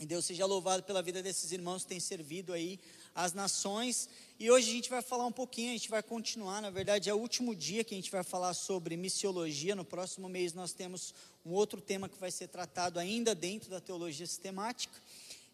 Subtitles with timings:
[0.00, 2.78] E Deus seja louvado pela vida desses irmãos que têm servido aí
[3.12, 4.08] as nações.
[4.38, 7.14] E hoje a gente vai falar um pouquinho, a gente vai continuar, na verdade é
[7.14, 9.74] o último dia que a gente vai falar sobre missiologia.
[9.74, 11.12] No próximo mês nós temos
[11.44, 14.94] um outro tema que vai ser tratado ainda dentro da teologia sistemática.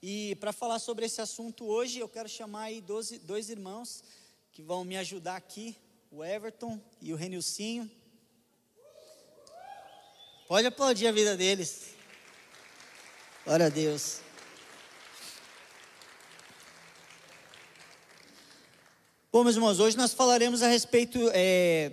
[0.03, 4.05] E para falar sobre esse assunto hoje, eu quero chamar aí dois, dois irmãos
[4.53, 5.75] que vão me ajudar aqui,
[6.11, 7.91] o Everton e o Renilcinho.
[10.47, 11.95] Pode aplaudir a vida deles.
[13.47, 14.21] Glória a Deus.
[19.35, 21.91] Bom, meus irmãos, hoje nós falaremos a respeito, é,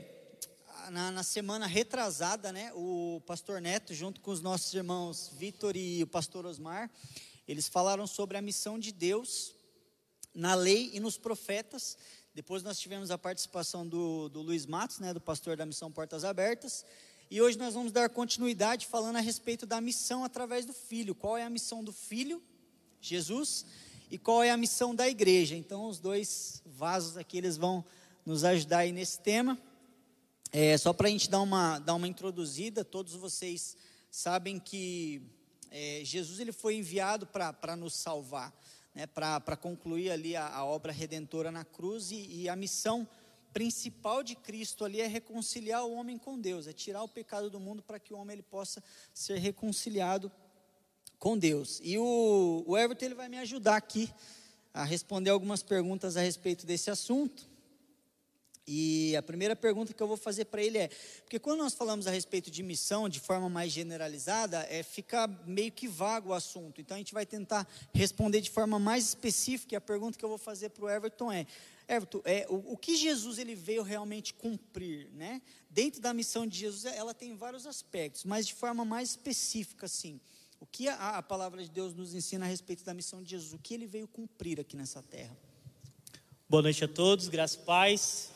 [0.92, 6.04] na, na, semana retrasada, né, o pastor Neto, junto com os nossos irmãos Vitor e
[6.04, 6.88] o pastor Osmar,
[7.48, 9.56] eles falaram sobre a missão de Deus
[10.36, 11.98] na lei e nos profetas.
[12.32, 16.24] Depois nós tivemos a participação do, do Luiz Matos, né, do pastor da missão Portas
[16.24, 16.86] Abertas.
[17.32, 21.16] E hoje nós vamos dar continuidade falando a respeito da missão através do Filho.
[21.16, 22.40] Qual é a missão do Filho,
[23.02, 23.66] Jesus,
[24.12, 25.56] e qual é a missão da igreja.
[25.56, 27.84] Então, os dois vasos aqui, eles vão
[28.26, 29.58] nos ajudar aí nesse tema.
[30.52, 33.78] É, só para a gente dar uma, dar uma introduzida, todos vocês
[34.12, 35.22] sabem que
[35.72, 38.54] é, Jesus ele foi enviado para nos salvar,
[38.94, 43.08] né, para concluir ali a, a, obra redentora na cruz e, e a missão
[43.54, 47.62] principal de Cristo ali é reconciliar o homem com Deus, é tirar o pecado do
[47.62, 50.30] mundo para que o homem ele possa ser reconciliado
[51.22, 51.80] com Deus.
[51.84, 54.12] E o, o Everton ele vai me ajudar aqui
[54.74, 57.48] a responder algumas perguntas a respeito desse assunto.
[58.66, 60.88] E a primeira pergunta que eu vou fazer para ele é:
[61.22, 65.72] porque quando nós falamos a respeito de missão de forma mais generalizada, é, fica meio
[65.72, 66.82] que vago o assunto.
[66.82, 69.76] Então a gente vai tentar responder de forma mais específica.
[69.76, 71.46] E a pergunta que eu vou fazer para o Everton é:
[71.88, 75.40] Everton, é, o, o, que Jesus ele veio realmente cumprir, né?
[75.70, 80.20] Dentro da missão de Jesus, ela tem vários aspectos, mas de forma mais específica, assim.
[80.62, 83.52] O que a, a palavra de Deus nos ensina a respeito da missão de Jesus?
[83.52, 85.36] O que ele veio cumprir aqui nessa terra?
[86.48, 88.32] Boa noite a todos, graças e paz.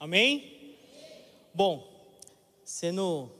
[0.00, 0.76] Amém?
[1.54, 1.88] Bom,
[2.64, 3.30] sendo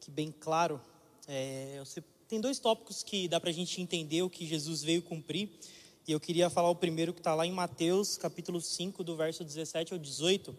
[0.00, 0.80] que bem claro,
[1.28, 1.82] é,
[2.26, 5.50] tem dois tópicos que dá para a gente entender o que Jesus veio cumprir.
[6.08, 9.44] E eu queria falar o primeiro que está lá em Mateus, capítulo 5, do verso
[9.44, 10.56] 17 ao 18.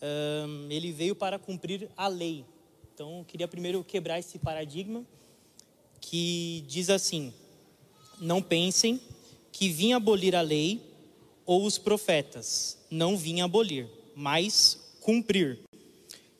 [0.00, 2.46] Um, ele veio para cumprir a lei.
[2.94, 5.04] Então, eu queria primeiro quebrar esse paradigma
[6.00, 7.32] que diz assim:
[8.20, 9.00] Não pensem
[9.52, 10.80] que vim abolir a lei
[11.44, 12.78] ou os profetas.
[12.90, 15.58] Não vim abolir, mas cumprir.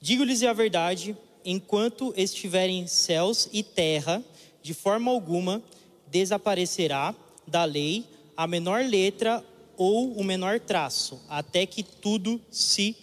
[0.01, 4.25] Digo-lhes a verdade: enquanto estiverem céus e terra,
[4.63, 5.63] de forma alguma
[6.07, 7.15] desaparecerá
[7.47, 8.05] da lei
[8.37, 9.45] a menor letra
[9.77, 12.97] ou o menor traço, até que tudo se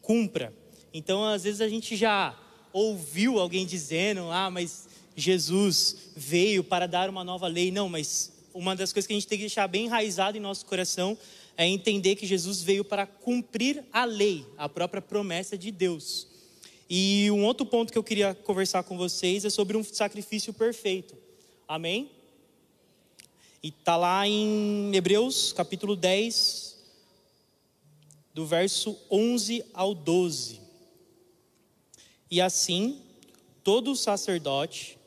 [0.00, 0.52] cumpra.
[0.92, 2.38] Então, às vezes a gente já
[2.72, 4.83] ouviu alguém dizendo: ah, mas
[5.16, 7.70] Jesus veio para dar uma nova lei.
[7.70, 10.66] Não, mas uma das coisas que a gente tem que deixar bem enraizado em nosso
[10.66, 11.16] coração
[11.56, 16.26] é entender que Jesus veio para cumprir a lei, a própria promessa de Deus.
[16.88, 21.16] E um outro ponto que eu queria conversar com vocês é sobre um sacrifício perfeito.
[21.66, 22.10] Amém?
[23.62, 26.76] E está lá em Hebreus capítulo 10,
[28.34, 30.60] do verso 11 ao 12.
[32.30, 33.00] E assim,
[33.62, 34.98] todo sacerdote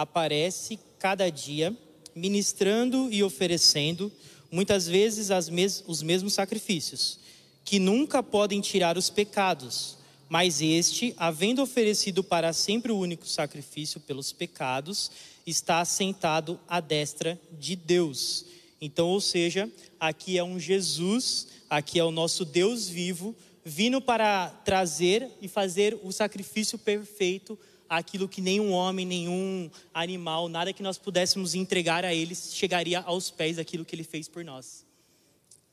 [0.00, 1.74] aparece cada dia,
[2.14, 4.12] ministrando e oferecendo,
[4.50, 7.18] muitas vezes mes os mesmos sacrifícios,
[7.64, 9.96] que nunca podem tirar os pecados,
[10.28, 15.10] mas este, havendo oferecido para sempre o único sacrifício pelos pecados,
[15.46, 18.44] está assentado à destra de Deus.
[18.78, 23.34] Então, ou seja, aqui é um Jesus, aqui é o nosso Deus vivo,
[23.64, 27.58] vindo para trazer e fazer o sacrifício perfeito
[27.88, 33.30] aquilo que nenhum homem, nenhum animal, nada que nós pudéssemos entregar a Ele chegaria aos
[33.30, 34.84] pés daquilo que Ele fez por nós.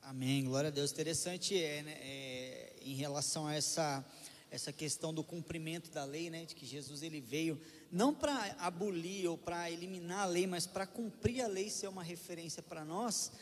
[0.02, 0.92] Amém, glória a Deus.
[0.92, 4.04] Interessante é, né, é, em relação a essa,
[4.50, 7.60] essa questão do cumprimento da lei, né, de que Jesus ele veio
[7.90, 12.02] não para abolir ou para eliminar a lei, mas para cumprir a lei ser uma
[12.02, 13.32] referência para nós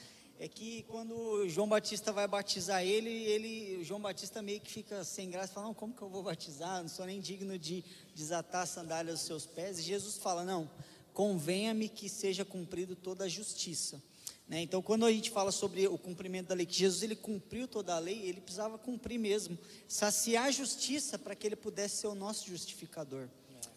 [0.43, 5.31] é que quando João Batista vai batizar ele, ele João Batista meio que fica sem
[5.31, 6.83] graça, fala, não, como que eu vou batizar?
[6.83, 9.79] Não sou nem digno de desatar a sandália dos seus pés.
[9.79, 10.69] E Jesus fala, não,
[11.15, 14.03] convenha-me que seja cumprido toda a justiça.
[14.49, 14.63] Né?
[14.63, 17.95] Então, quando a gente fala sobre o cumprimento da lei, que Jesus ele cumpriu toda
[17.95, 19.57] a lei, ele precisava cumprir mesmo,
[19.87, 23.29] saciar a justiça para que ele pudesse ser o nosso justificador.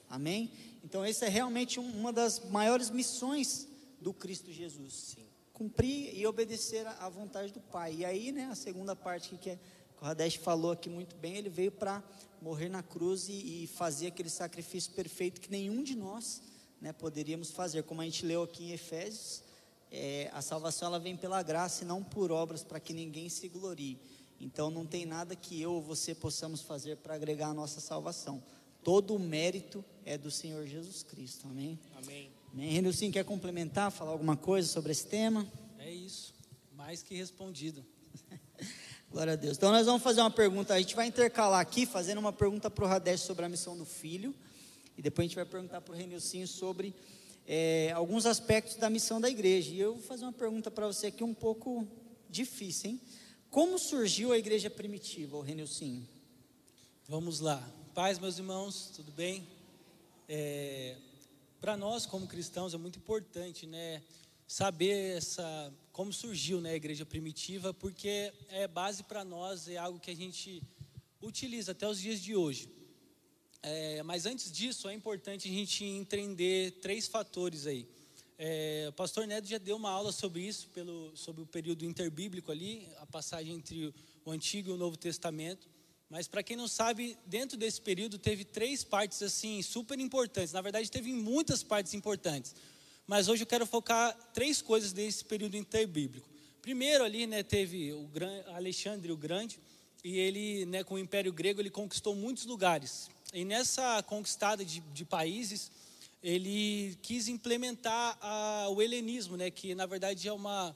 [0.10, 0.50] Amém?
[0.84, 3.68] Então, essa é realmente uma das maiores missões
[4.02, 4.94] do Cristo Jesus.
[4.96, 7.96] Sim cumprir e obedecer à vontade do Pai.
[7.96, 9.60] E aí, né, a segunda parte que, é,
[10.02, 12.04] o Radesh falou aqui muito bem, ele veio para
[12.42, 16.42] morrer na cruz e, e, fazer aquele sacrifício perfeito que nenhum de nós
[16.81, 17.84] né, poderíamos fazer.
[17.84, 19.44] Como a gente leu aqui em Efésios,
[19.90, 23.48] é, a salvação ela vem pela graça e não por obras para que ninguém se
[23.48, 23.98] glorie.
[24.42, 28.44] Então não tem nada que eu ou você possamos fazer para agregar a nossa salvação.
[28.84, 31.48] Todo o mérito é do Senhor Jesus Cristo.
[31.48, 31.80] Amém?
[31.96, 32.35] Amém.
[32.56, 32.69] Amém.
[32.69, 35.46] Renilson, quer complementar, falar alguma coisa sobre esse tema?
[35.78, 36.34] É isso,
[36.74, 37.86] mais que respondido.
[39.12, 39.57] Glória a Deus.
[39.57, 42.86] Então nós vamos fazer uma pergunta, a gente vai intercalar aqui, fazendo uma pergunta para
[42.86, 44.34] o Radesh sobre a missão do filho,
[44.98, 46.96] e depois a gente vai perguntar para o Renilson sobre
[47.46, 49.74] é, alguns aspectos da missão da igreja.
[49.74, 51.86] E eu vou fazer uma pergunta para você aqui um pouco
[52.30, 53.02] difícil, hein?
[53.52, 56.04] Como surgiu a igreja primitiva, o Renilson?
[57.06, 57.62] Vamos lá.
[57.94, 59.46] Paz, meus irmãos, tudo bem?
[60.30, 60.96] É,
[61.60, 64.02] para nós, como cristãos, é muito importante, né?
[64.48, 70.00] Saber essa, como surgiu né, a igreja primitiva, porque é base para nós, é algo
[70.00, 70.62] que a gente
[71.22, 72.69] utiliza até os dias de hoje.
[73.63, 77.88] É, mas antes disso, é importante a gente entender três fatores aí.
[78.38, 82.52] É, o pastor Neto já deu uma aula sobre isso, pelo, sobre o período interbíblico
[82.52, 83.94] ali, a passagem entre
[84.24, 85.68] o Antigo e o Novo Testamento.
[86.16, 90.54] Mas para quem não sabe, dentro desse período teve três partes assim super importantes.
[90.54, 92.56] Na verdade, teve muitas partes importantes.
[93.06, 96.26] Mas hoje eu quero focar três coisas desse período interbíblico.
[96.62, 98.10] Primeiro ali, né, teve o
[98.54, 99.60] Alexandre o Grande
[100.06, 103.10] e ele, né, com o Império Grego, ele conquistou muitos lugares.
[103.34, 105.70] E nessa conquistada de, de países,
[106.24, 110.74] ele quis implementar a, o helenismo, né, que na verdade é uma,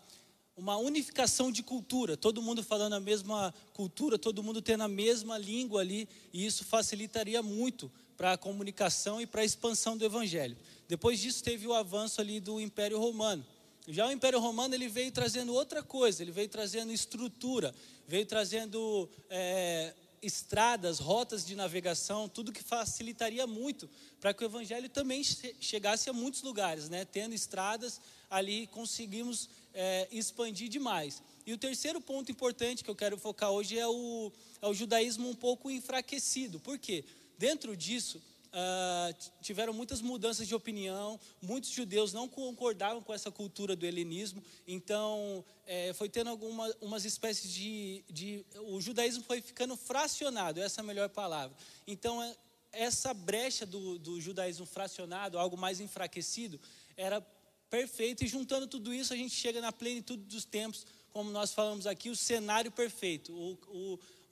[0.60, 5.38] uma unificação de cultura, todo mundo falando a mesma cultura, todo mundo tendo a mesma
[5.38, 10.58] língua ali, e isso facilitaria muito para a comunicação e para a expansão do evangelho.
[10.88, 13.46] Depois disso teve o avanço ali do Império Romano.
[13.88, 17.74] Já o Império Romano ele veio trazendo outra coisa, ele veio trazendo estrutura,
[18.06, 23.90] veio trazendo é, estradas, rotas de navegação, tudo que facilitaria muito
[24.20, 27.06] para que o evangelho também chegasse a muitos lugares, né?
[27.06, 29.50] Tendo estradas ali conseguimos
[29.81, 31.24] é, expandir demais.
[31.46, 34.30] E o terceiro ponto importante que eu quero focar hoje é o,
[34.62, 36.60] é o judaísmo um pouco enfraquecido.
[36.60, 37.06] Por quê?
[37.38, 43.76] Dentro disso Uh, tiveram muitas mudanças de opinião, muitos judeus não concordavam com essa cultura
[43.76, 49.78] do helenismo, então é, foi tendo algumas umas espécies de, de, O judaísmo foi ficando
[49.78, 51.56] fracionado, essa é a melhor palavra.
[51.86, 52.36] Então, é,
[52.72, 56.60] essa brecha do, do judaísmo fracionado, algo mais enfraquecido,
[56.98, 57.24] era
[57.69, 61.86] perfeito, e juntando tudo isso, a gente chega na plenitude dos tempos, como nós falamos
[61.88, 63.57] aqui, o cenário perfeito, o,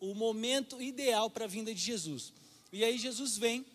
[0.02, 2.34] o, o momento ideal para a vinda de Jesus.
[2.72, 3.66] E aí, Jesus vem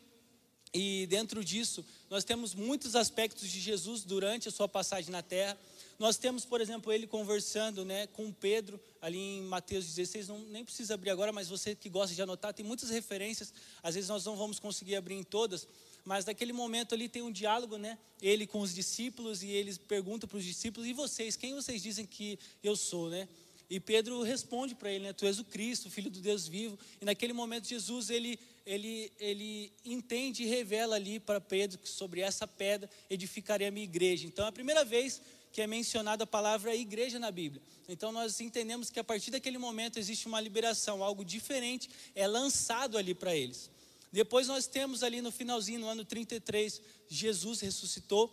[0.74, 5.56] e dentro disso, nós temos muitos aspectos de Jesus durante a sua passagem na terra.
[5.98, 10.64] Nós temos, por exemplo, ele conversando né, com Pedro, ali em Mateus 16, não, nem
[10.64, 14.24] precisa abrir agora, mas você que gosta de anotar, tem muitas referências, às vezes nós
[14.24, 15.68] não vamos conseguir abrir em todas,
[16.04, 17.98] mas naquele momento ali tem um diálogo, né?
[18.20, 22.04] Ele com os discípulos, e eles perguntam para os discípulos, e vocês, quem vocês dizem
[22.06, 23.28] que eu sou, né?
[23.70, 25.12] E Pedro responde para ele, né?
[25.12, 26.78] Tu és o Cristo, Filho do Deus vivo.
[27.00, 32.20] E naquele momento Jesus, ele ele, ele entende e revela ali para Pedro que sobre
[32.20, 34.26] essa pedra edificarei a minha igreja.
[34.26, 35.20] Então é a primeira vez
[35.52, 37.62] que é mencionada a palavra igreja na Bíblia.
[37.88, 42.96] Então nós entendemos que a partir daquele momento existe uma liberação, algo diferente é lançado
[42.96, 43.70] ali para eles.
[44.12, 48.30] Depois nós temos ali no finalzinho, no ano 33, Jesus ressuscitou.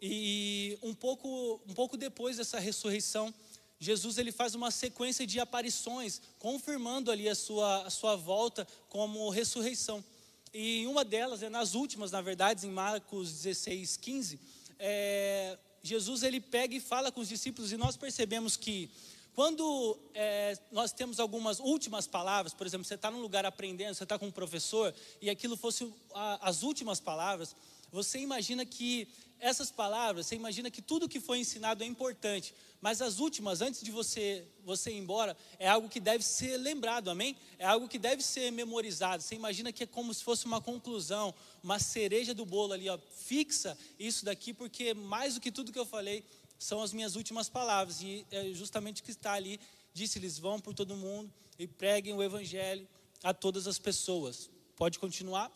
[0.00, 3.32] E um pouco, um pouco depois dessa ressurreição,
[3.78, 9.30] Jesus ele faz uma sequência de aparições, confirmando ali a sua, a sua volta como
[9.30, 10.04] ressurreição.
[10.52, 14.40] E uma delas, é nas últimas, na verdade, em Marcos 16, 15,
[14.78, 18.90] é, Jesus ele pega e fala com os discípulos, e nós percebemos que
[19.34, 24.02] quando é, nós temos algumas últimas palavras, por exemplo, você está num lugar aprendendo, você
[24.02, 27.56] está com um professor, e aquilo fosse a, as últimas palavras,
[27.90, 29.08] você imagina que
[29.38, 33.82] essas palavras, você imagina que tudo que foi ensinado é importante, mas as últimas, antes
[33.82, 37.36] de você, você ir embora, é algo que deve ser lembrado, amém?
[37.58, 39.22] É algo que deve ser memorizado.
[39.22, 42.98] Você imagina que é como se fosse uma conclusão, uma cereja do bolo ali, ó,
[43.16, 46.24] fixa isso daqui, porque mais do que tudo que eu falei,
[46.62, 49.60] são as minhas últimas palavras, e é justamente o que está ali.
[49.92, 52.86] Disse-lhes: vão por todo mundo e preguem o evangelho
[53.22, 54.48] a todas as pessoas.
[54.76, 55.50] Pode continuar?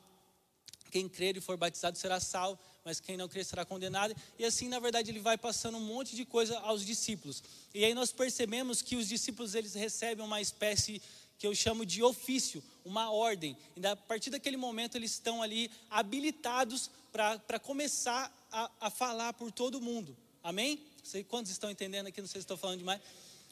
[0.91, 4.15] Quem crer e for batizado será salvo, mas quem não crer será condenado.
[4.39, 7.43] E assim, na verdade, ele vai passando um monte de coisa aos discípulos.
[7.75, 11.03] E aí nós percebemos que os discípulos eles recebem uma espécie
[11.39, 13.57] que eu chamo de ofício, uma ordem.
[13.77, 19.53] E a partir daquele momento eles estão ali habilitados para começar a, a falar por
[19.53, 20.17] todo mundo.
[20.43, 20.81] Amém?
[21.07, 23.01] Sei quantos estão entendendo aqui, não sei se estou falando demais.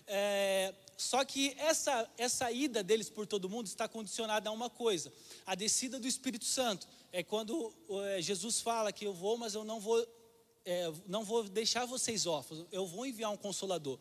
[0.08, 5.12] É, só que essa, essa ida deles por todo mundo está condicionada a uma coisa:
[5.46, 6.86] a descida do Espírito Santo.
[7.12, 7.72] É quando
[8.06, 10.04] é, Jesus fala que eu vou, mas eu não vou,
[10.64, 14.00] é, não vou deixar vocês órfãos, eu vou enviar um consolador.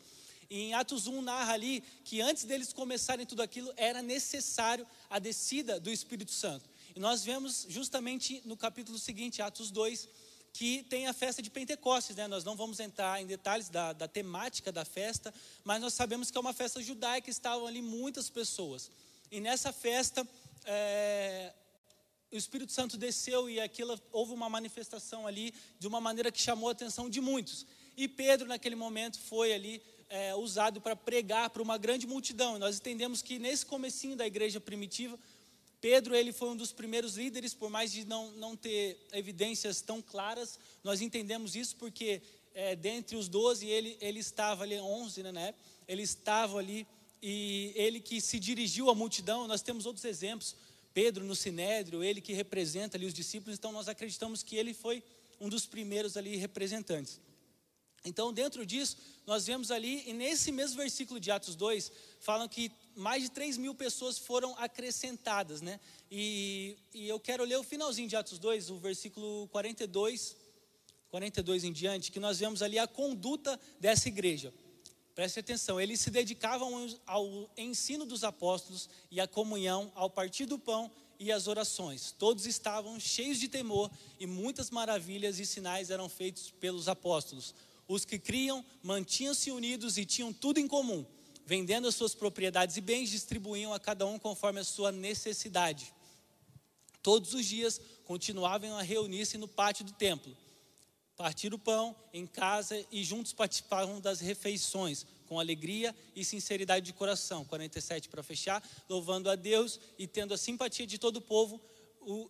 [0.50, 5.19] E em Atos 1 narra ali que antes deles começarem tudo aquilo, era necessário a
[5.19, 6.67] descida do Espírito Santo.
[6.95, 10.10] E nós vemos justamente no capítulo seguinte, Atos 2,
[10.53, 12.27] que tem a festa de Pentecostes, né?
[12.27, 15.33] Nós não vamos entrar em detalhes da, da, temática da festa,
[15.63, 18.91] mas nós sabemos que é uma festa judaica, estavam ali muitas pessoas.
[19.31, 20.25] E nessa festa,
[20.65, 21.51] é,
[22.31, 26.69] o Espírito Santo desceu e aquilo, houve uma manifestação ali de uma maneira que chamou
[26.69, 27.65] a atenção de muitos.
[27.98, 32.55] E Pedro, naquele momento, foi ali é, usado para pregar para uma grande multidão.
[32.55, 35.17] E nós entendemos que nesse comecinho da igreja primitiva,
[35.84, 40.02] Pedro ele foi um dos primeiros líderes, por mais de não, não ter evidências tão
[40.02, 42.22] claras, nós entendemos isso porque
[42.56, 45.54] é, dentre os doze ele, ele estava ali, onze né,
[45.86, 46.88] ele estava ali
[47.22, 50.56] e ele que se dirigiu à multidão, nós temos outros exemplos,
[50.94, 55.04] Pedro no Sinédrio, ele que representa ali os discípulos, então nós acreditamos que ele foi
[55.38, 57.20] um dos primeiros ali representantes.
[58.06, 58.96] Então, dentro disso,
[59.28, 63.58] nós vemos ali, e nesse mesmo versículo de Atos 2, falam que mais de 3
[63.58, 65.80] mil pessoas foram acrescentadas, né?
[66.12, 70.36] E, e eu quero ler o finalzinho de Atos 2, o versículo 42,
[71.10, 74.54] 42 em diante, que nós vemos ali a conduta dessa igreja.
[75.16, 80.58] Preste atenção, eles se dedicavam ao ensino dos apóstolos e à comunhão, ao partir do
[80.58, 82.12] pão e às orações.
[82.12, 87.54] Todos estavam cheios de temor e muitas maravilhas e sinais eram feitos pelos apóstolos.
[87.88, 91.06] Os que criam mantinham-se unidos e tinham tudo em comum
[91.46, 95.94] vendendo as suas propriedades e bens, distribuíam a cada um conforme a sua necessidade.
[97.02, 100.36] Todos os dias continuavam a reunir-se no pátio do templo,
[101.18, 106.94] partir o pão em casa e juntos participavam das refeições, com alegria e sinceridade de
[106.94, 107.46] coração.
[107.46, 111.62] 47 para fechar, louvando a Deus e tendo a simpatia de todo o povo,
[112.02, 112.30] o,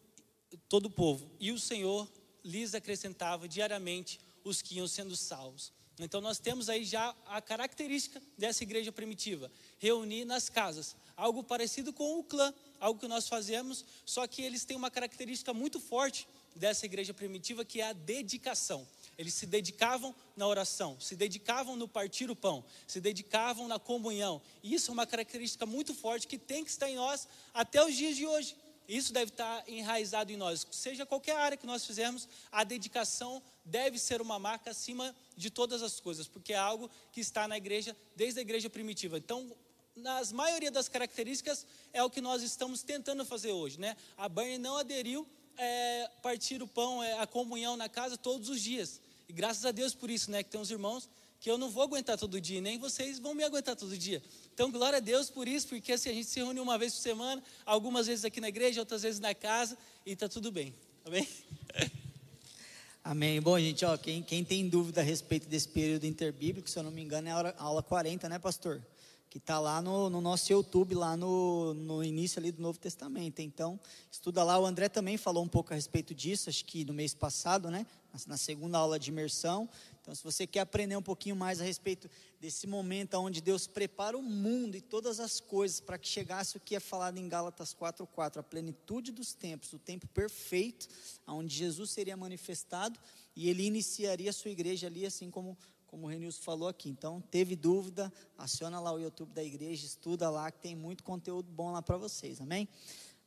[0.70, 1.30] todo o povo.
[1.40, 2.10] E o Senhor
[2.44, 5.72] lhes acrescentava diariamente os que iam sendo salvos.
[6.00, 11.94] Então nós temos aí já a característica dessa igreja primitiva, reunir nas casas, algo parecido
[11.94, 16.28] com o clã, algo que nós fazemos, só que eles têm uma característica muito forte
[16.56, 18.88] dessa igreja primitiva que é a dedicação.
[19.18, 24.42] Eles se dedicavam na oração, se dedicavam no partir o pão, se dedicavam na comunhão.
[24.64, 27.96] E isso é uma característica muito forte que tem que estar em nós até os
[27.96, 28.56] dias de hoje.
[28.88, 30.66] Isso deve estar enraizado em nós.
[30.72, 35.82] Seja qualquer área que nós fizermos, a dedicação deve ser uma marca acima de todas
[35.82, 39.18] as coisas, porque é algo que está na igreja desde a igreja primitiva.
[39.18, 39.52] Então,
[39.96, 43.96] nas maioria das características é o que nós estamos tentando fazer hoje, né?
[44.18, 48.62] A Barney não aderiu é, partir o pão, é, a comunhão na casa todos os
[48.62, 49.00] dias.
[49.30, 50.44] E graças a Deus por isso, né?
[50.44, 51.08] Que tem uns irmãos
[51.44, 54.24] que eu não vou aguentar todo dia, nem vocês vão me aguentar todo dia.
[54.54, 57.02] Então, glória a Deus por isso, porque assim, a gente se reúne uma vez por
[57.02, 60.74] semana, algumas vezes aqui na igreja, outras vezes na casa, e está tudo bem.
[61.04, 61.28] Amém?
[63.04, 63.42] Amém.
[63.42, 66.92] Bom, gente, ó, quem, quem tem dúvida a respeito desse período interbíblico, se eu não
[66.92, 68.82] me engano, é a, hora, a aula 40, né, pastor?
[69.30, 73.42] Que está lá no, no, nosso YouTube, lá no, no início ali do Novo Testamento.
[73.42, 73.78] Então,
[74.10, 74.58] estuda lá.
[74.58, 77.86] O André também falou um pouco a respeito disso, acho que no mês passado, né?
[78.28, 79.68] Na segunda aula de imersão.
[80.04, 84.18] Então, se você quer aprender um pouquinho mais a respeito desse momento onde Deus prepara
[84.18, 87.74] o mundo e todas as coisas para que chegasse o que é falado em Gálatas
[87.74, 90.90] 4:4, a plenitude dos tempos, o tempo perfeito,
[91.26, 93.00] onde Jesus seria manifestado
[93.34, 95.58] e ele iniciaria a sua igreja ali, assim como
[95.88, 96.90] como o Renilson falou aqui.
[96.90, 101.52] Então, teve dúvida, aciona lá o YouTube da igreja, estuda lá que tem muito conteúdo
[101.52, 102.42] bom lá para vocês.
[102.42, 102.68] Amém?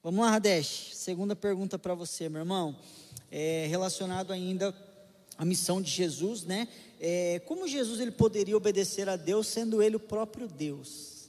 [0.03, 0.91] Vamos lá, Radesh.
[0.95, 2.77] Segunda pergunta para você, meu irmão.
[3.31, 4.75] É relacionado ainda
[5.37, 6.69] a missão de Jesus, né?
[6.99, 11.29] É, como Jesus ele poderia obedecer a Deus sendo ele o próprio Deus?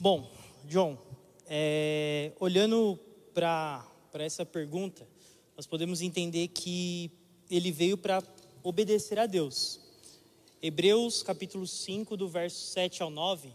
[0.00, 0.30] Bom,
[0.64, 0.98] John,
[1.46, 2.98] é, olhando
[3.34, 3.84] para
[4.14, 5.06] essa pergunta,
[5.56, 7.10] nós podemos entender que
[7.50, 8.22] ele veio para
[8.62, 9.78] obedecer a Deus.
[10.62, 13.52] Hebreus capítulo 5, do verso 7 ao 9.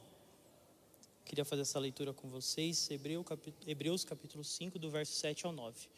[1.25, 2.89] Queria fazer essa leitura com vocês.
[3.65, 5.89] Hebreus capítulo 5, do verso 7 ao 9.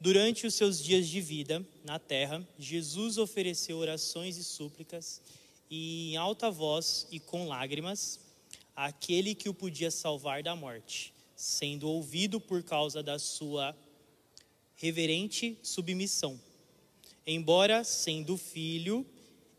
[0.00, 5.20] Durante os seus dias de vida na terra, Jesus ofereceu orações e súplicas,
[5.68, 8.20] e em alta voz e com lágrimas,
[8.76, 13.76] àquele que o podia salvar da morte, sendo ouvido por causa da sua
[14.76, 16.40] reverente submissão.
[17.26, 19.04] Embora sendo filho,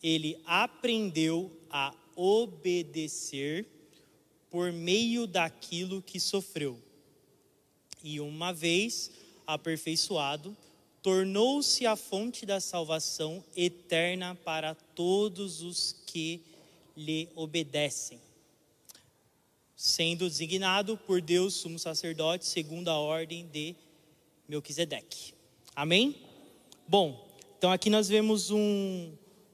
[0.01, 3.67] ele aprendeu a obedecer
[4.49, 6.81] por meio daquilo que sofreu.
[8.01, 9.11] E uma vez
[9.53, 10.55] aperfeiçoado,
[11.01, 16.41] tornou-se a fonte da salvação eterna para todos os que
[16.95, 18.19] lhe obedecem,
[19.75, 23.75] sendo designado por Deus sumo sacerdote segundo a ordem de
[24.47, 25.33] Melquisedeque.
[25.75, 26.15] Amém?
[26.87, 27.27] Bom,
[27.57, 29.11] então aqui nós vemos um,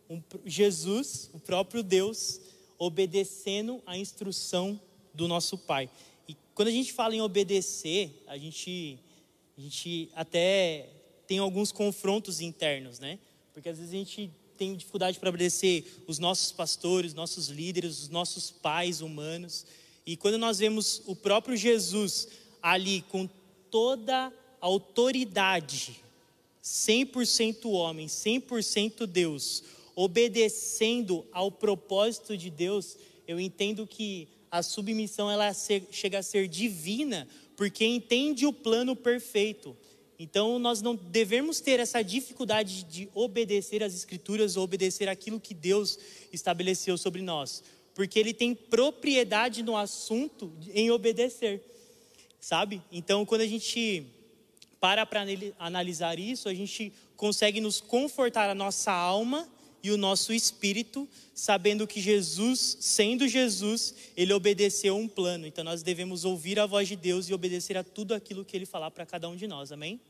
[0.10, 2.42] um Jesus, o próprio Deus,
[2.78, 4.80] obedecendo a instrução
[5.14, 5.90] do nosso Pai.
[6.28, 9.00] E quando a gente fala em obedecer, a gente,
[9.57, 10.89] a gente até
[11.27, 13.19] tem alguns confrontos internos, né?
[13.53, 18.09] Porque às vezes a gente tem dificuldade para obedecer os nossos pastores, nossos líderes, os
[18.09, 19.65] nossos pais humanos.
[20.05, 22.27] E quando nós vemos o próprio Jesus
[22.62, 23.29] ali com
[23.69, 26.01] toda a autoridade,
[26.63, 29.63] 100% homem, 100% Deus,
[29.95, 32.97] obedecendo ao propósito de Deus,
[33.27, 35.51] eu entendo que a submissão ela
[35.91, 39.75] chega a ser divina, porque entende o plano perfeito.
[40.17, 45.53] Então nós não devemos ter essa dificuldade de obedecer às escrituras ou obedecer aquilo que
[45.53, 46.00] Deus
[46.31, 51.62] estabeleceu sobre nós, porque ele tem propriedade no assunto em obedecer.
[52.39, 52.81] Sabe?
[52.91, 54.05] Então quando a gente
[54.79, 55.25] para para
[55.57, 59.50] analisar isso, a gente consegue nos confortar a nossa alma
[59.86, 65.46] e o nosso espírito, sabendo que Jesus, sendo Jesus, ele obedeceu um plano.
[65.46, 68.65] Então nós devemos ouvir a voz de Deus e obedecer a tudo aquilo que ele
[68.65, 69.72] falar para cada um de nós.
[69.72, 70.01] Amém?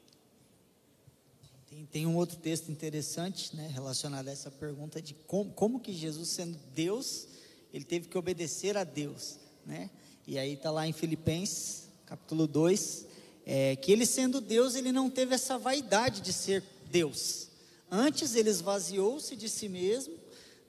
[1.69, 5.91] Tem, tem, um outro texto interessante, né, relacionado a essa pergunta de como, como que
[5.91, 7.27] Jesus, sendo Deus,
[7.73, 9.89] ele teve que obedecer a Deus, né?
[10.25, 13.07] E aí está lá em Filipenses, capítulo 2,
[13.45, 17.49] é, que ele sendo Deus, ele não teve essa vaidade de ser Deus.
[17.95, 20.19] Antes ele esvaziou-se de si mesmo,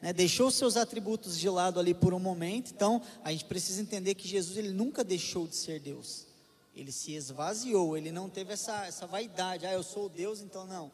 [0.01, 2.71] né, deixou seus atributos de lado ali por um momento.
[2.73, 6.25] Então, a gente precisa entender que Jesus ele nunca deixou de ser Deus.
[6.73, 9.67] Ele se esvaziou, ele não teve essa, essa vaidade.
[9.67, 10.93] Ah, eu sou Deus, então não.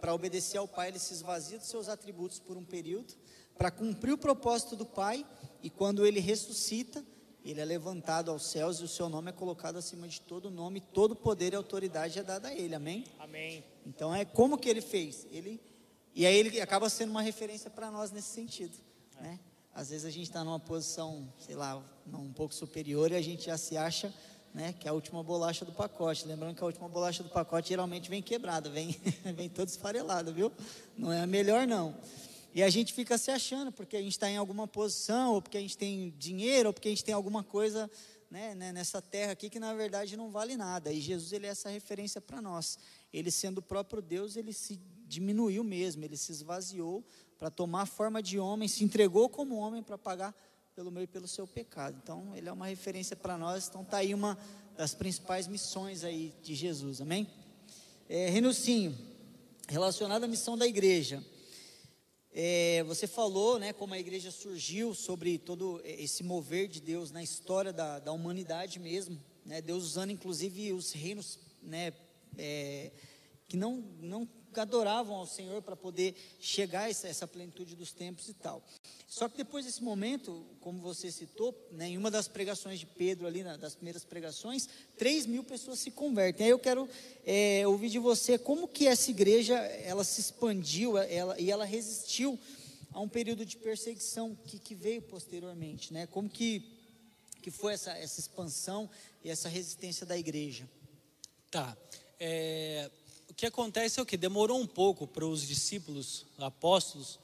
[0.00, 3.12] Para obedecer ao Pai, ele se esvazia dos seus atributos por um período,
[3.58, 5.26] para cumprir o propósito do Pai,
[5.64, 7.04] e quando ele ressuscita,
[7.44, 10.80] ele é levantado aos céus e o seu nome é colocado acima de todo nome,
[10.80, 12.72] todo poder e autoridade é dada a ele.
[12.72, 13.04] Amém?
[13.18, 13.64] Amém.
[13.84, 15.26] Então é como que ele fez?
[15.32, 15.60] Ele
[16.14, 18.76] e aí ele acaba sendo uma referência para nós nesse sentido,
[19.20, 19.38] né?
[19.74, 23.46] Às vezes a gente está numa posição, sei lá, um pouco superior e a gente
[23.46, 24.12] já se acha,
[24.52, 26.26] né, que é a última bolacha do pacote.
[26.26, 28.94] Lembrando que a última bolacha do pacote geralmente vem quebrada, vem,
[29.34, 30.52] vem toda esfarelada, viu?
[30.94, 31.96] Não é a melhor não.
[32.54, 35.56] E a gente fica se achando porque a gente está em alguma posição, ou porque
[35.56, 37.90] a gente tem dinheiro, ou porque a gente tem alguma coisa
[38.30, 40.92] né, né, nessa terra aqui que na verdade não vale nada.
[40.92, 42.78] E Jesus ele é essa referência para nós.
[43.10, 44.78] Ele sendo o próprio Deus, ele se
[45.12, 47.04] diminuiu mesmo, ele se esvaziou
[47.38, 50.34] para tomar forma de homem, se entregou como homem para pagar
[50.74, 51.98] pelo meu e pelo seu pecado.
[52.02, 53.68] Então, ele é uma referência para nós.
[53.68, 54.38] Então, está aí uma
[54.76, 57.00] das principais missões aí de Jesus.
[57.00, 57.28] Amém?
[58.08, 58.96] É, Renuncinho,
[59.68, 61.22] relacionado à missão da igreja.
[62.34, 67.22] É, você falou, né, como a igreja surgiu sobre todo esse mover de Deus na
[67.22, 71.92] história da, da humanidade mesmo, né, Deus usando inclusive os reinos, né,
[72.38, 72.90] é,
[73.46, 74.26] que não, não
[74.60, 78.62] adoravam ao Senhor para poder chegar a essa, essa, plenitude dos tempos e tal.
[79.08, 83.26] Só que depois desse momento, como você citou, né, em uma das pregações de Pedro
[83.26, 86.46] ali, na, das primeiras pregações, 3 mil pessoas se convertem.
[86.46, 86.88] Aí eu quero
[87.26, 92.38] é, ouvir de você como que essa igreja, ela se expandiu ela, e ela resistiu
[92.92, 96.06] a um período de perseguição que, que veio posteriormente, né?
[96.06, 96.62] Como que,
[97.40, 98.88] que foi essa, essa expansão
[99.24, 100.68] e essa resistência da igreja?
[101.50, 101.76] Tá.
[102.18, 102.90] É,
[103.32, 104.18] o que acontece é o que?
[104.18, 107.18] Demorou um pouco para os discípulos, apóstolos,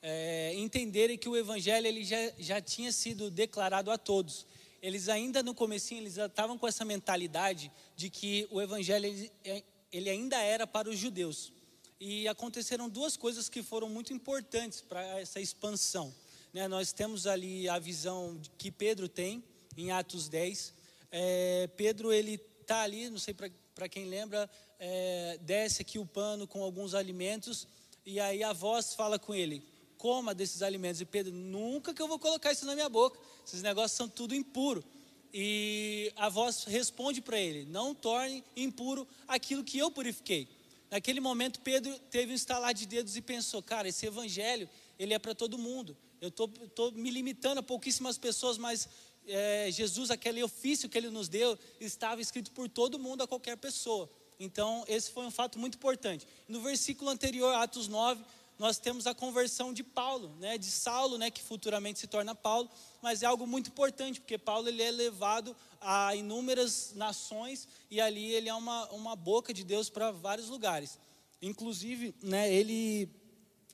[0.00, 4.46] é, entenderem que o evangelho ele já, já tinha sido declarado a todos.
[4.80, 9.64] Eles ainda no comecinho, eles estavam com essa mentalidade de que o evangelho ele, é,
[9.92, 11.52] ele ainda era para os judeus.
[11.98, 16.14] E aconteceram duas coisas que foram muito importantes para essa expansão.
[16.52, 16.68] Né?
[16.68, 19.42] Nós temos ali a visão que Pedro tem
[19.76, 20.72] em Atos 10.
[21.10, 26.46] É, Pedro ele está ali, não sei para quem lembra, é, desce aqui o pano
[26.46, 27.66] com alguns alimentos,
[28.06, 29.62] e aí a voz fala com ele:
[29.96, 31.00] coma desses alimentos.
[31.00, 34.34] E Pedro, nunca que eu vou colocar isso na minha boca, esses negócios são tudo
[34.34, 34.84] impuro.
[35.32, 40.48] E a voz responde para ele: não torne impuro aquilo que eu purifiquei.
[40.90, 45.18] Naquele momento, Pedro teve um estalar de dedos e pensou: cara, esse evangelho, ele é
[45.18, 45.96] para todo mundo.
[46.20, 48.88] Eu estou me limitando a pouquíssimas pessoas, mas
[49.26, 53.56] é, Jesus, aquele ofício que ele nos deu, estava escrito por todo mundo, a qualquer
[53.56, 54.10] pessoa.
[54.38, 56.26] Então, esse foi um fato muito importante.
[56.46, 58.24] No versículo anterior, Atos 9,
[58.58, 62.68] nós temos a conversão de Paulo, né, de Saulo, né, que futuramente se torna Paulo,
[63.00, 68.32] mas é algo muito importante, porque Paulo ele é levado a inúmeras nações e ali
[68.32, 70.98] ele é uma, uma boca de Deus para vários lugares.
[71.40, 73.08] Inclusive, né, ele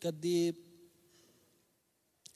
[0.00, 0.54] cadê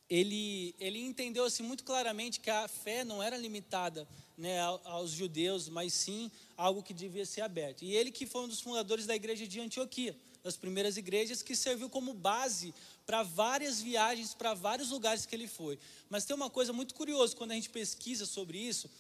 [0.09, 5.69] ele, ele entendeu assim muito claramente que a fé não era limitada né, aos judeus,
[5.69, 7.85] mas sim algo que devia ser aberto.
[7.85, 11.55] E ele que foi um dos fundadores da igreja de Antioquia, das primeiras igrejas, que
[11.55, 12.75] serviu como base
[13.07, 15.79] para várias viagens, para vários lugares que ele foi.
[16.11, 18.91] Mas tem uma coisa muito curiosa, quando a gente pesquisa sobre isso,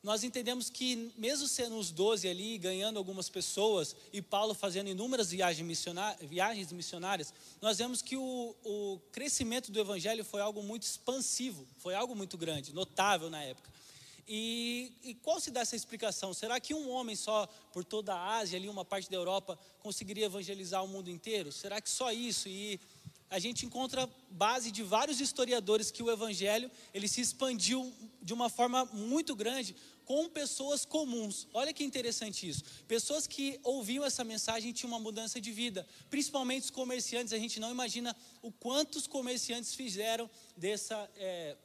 [0.00, 5.30] nós entendemos que, mesmo sendo os doze ali, ganhando algumas pessoas, e Paulo fazendo inúmeras
[5.30, 10.84] viagens, missionárias, viagens missionárias, nós vemos que o, o crescimento do evangelho foi algo muito
[10.84, 13.68] expansivo, foi algo muito grande, notável na época.
[14.28, 16.34] E, e, qual se dá essa explicação?
[16.34, 20.26] Será que um homem só por toda a Ásia, ali uma parte da Europa, conseguiria
[20.26, 21.50] evangelizar o mundo inteiro?
[21.50, 22.46] Será que só isso?
[22.46, 22.78] E
[23.30, 28.50] a gente encontra base de vários historiadores que o evangelho ele se expandiu de uma
[28.50, 31.46] forma muito grande com pessoas comuns.
[31.52, 32.62] Olha que interessante isso.
[32.86, 37.32] Pessoas que ouviam essa mensagem tinham uma mudança de vida, principalmente os comerciantes.
[37.32, 41.56] A gente não imagina o quantos comerciantes fizeram dessa é,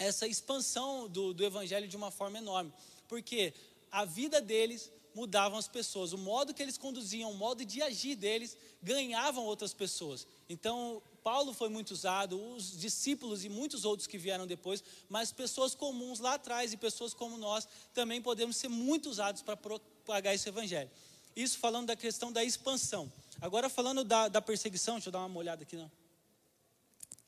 [0.00, 2.72] essa expansão do, do evangelho de uma forma enorme,
[3.06, 3.52] porque
[3.92, 8.16] a vida deles mudavam as pessoas, o modo que eles conduziam, o modo de agir
[8.16, 10.26] deles ganhavam outras pessoas.
[10.48, 15.74] Então, Paulo foi muito usado, os discípulos e muitos outros que vieram depois, mas pessoas
[15.74, 20.48] comuns lá atrás e pessoas como nós também podemos ser muito usados para propagar esse
[20.48, 20.90] evangelho.
[21.36, 23.12] Isso falando da questão da expansão.
[23.40, 25.90] Agora, falando da, da perseguição, deixa eu dar uma olhada aqui não.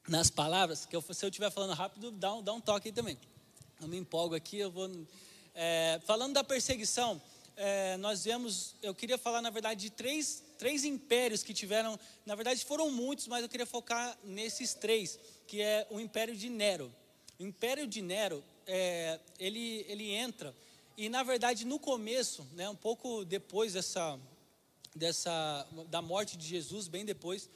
[0.08, 2.92] Nas palavras, que eu, se eu estiver falando rápido, dá um, dá um toque aí
[2.92, 3.18] também.
[3.80, 4.90] Eu me empolgo aqui, eu vou.
[5.54, 7.20] É, falando da perseguição,
[7.56, 12.34] é, nós vemos, eu queria falar na verdade de três, três impérios que tiveram, na
[12.34, 16.92] verdade foram muitos, mas eu queria focar nesses três, que é o império de Nero.
[17.38, 20.54] O império de Nero, é, ele, ele entra,
[20.96, 24.18] e na verdade no começo, né, um pouco depois dessa,
[24.94, 27.48] dessa, da morte de Jesus, bem depois,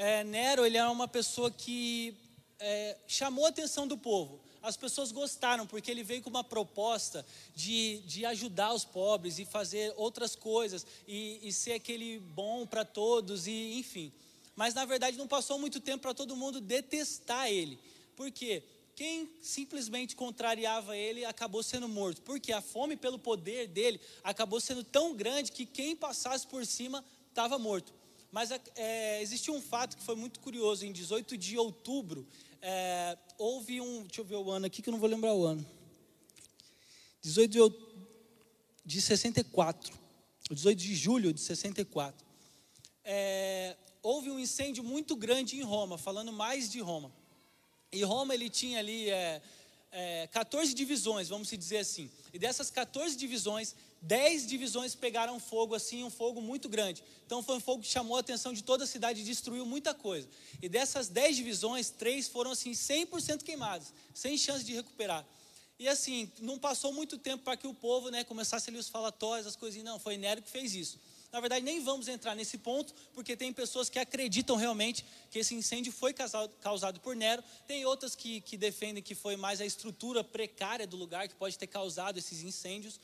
[0.00, 2.16] é, Nero ele era uma pessoa que
[2.58, 7.24] é, chamou a atenção do povo as pessoas gostaram, porque ele veio com uma proposta
[7.54, 12.84] de, de ajudar os pobres e fazer outras coisas, e, e ser aquele bom para
[12.84, 14.12] todos, e enfim.
[14.54, 17.78] Mas na verdade não passou muito tempo para todo mundo detestar ele.
[18.14, 18.62] Por quê?
[18.94, 22.20] Quem simplesmente contrariava ele acabou sendo morto.
[22.20, 27.02] Porque a fome pelo poder dele acabou sendo tão grande que quem passasse por cima
[27.30, 27.94] estava morto.
[28.32, 30.84] Mas é, existe um fato que foi muito curioso.
[30.84, 32.26] Em 18 de outubro
[32.62, 34.02] é, houve um.
[34.02, 35.66] Deixa eu ver o ano aqui que eu não vou lembrar o ano.
[37.22, 37.76] 18 de,
[38.84, 39.98] de 64.
[40.50, 42.24] 18 de julho de 64.
[43.04, 47.12] É, houve um incêndio muito grande em Roma, falando mais de Roma.
[47.92, 49.42] E Roma ele tinha ali é,
[49.90, 52.10] é, 14 divisões, vamos dizer assim.
[52.32, 57.04] E dessas 14 divisões, dez divisões pegaram fogo, assim, um fogo muito grande.
[57.26, 59.94] Então foi um fogo que chamou a atenção de toda a cidade e destruiu muita
[59.94, 60.28] coisa.
[60.62, 65.26] E dessas dez divisões, três foram, assim, 100% queimadas, sem chance de recuperar.
[65.78, 69.46] E assim, não passou muito tempo para que o povo né, começasse ali os falatórios,
[69.46, 69.86] as coisinhas.
[69.86, 71.00] Não, foi Nero que fez isso.
[71.32, 75.54] Na verdade, nem vamos entrar nesse ponto, porque tem pessoas que acreditam realmente que esse
[75.54, 77.42] incêndio foi causado, causado por Nero.
[77.66, 81.56] Tem outras que, que defendem que foi mais a estrutura precária do lugar que pode
[81.56, 83.00] ter causado esses incêndios.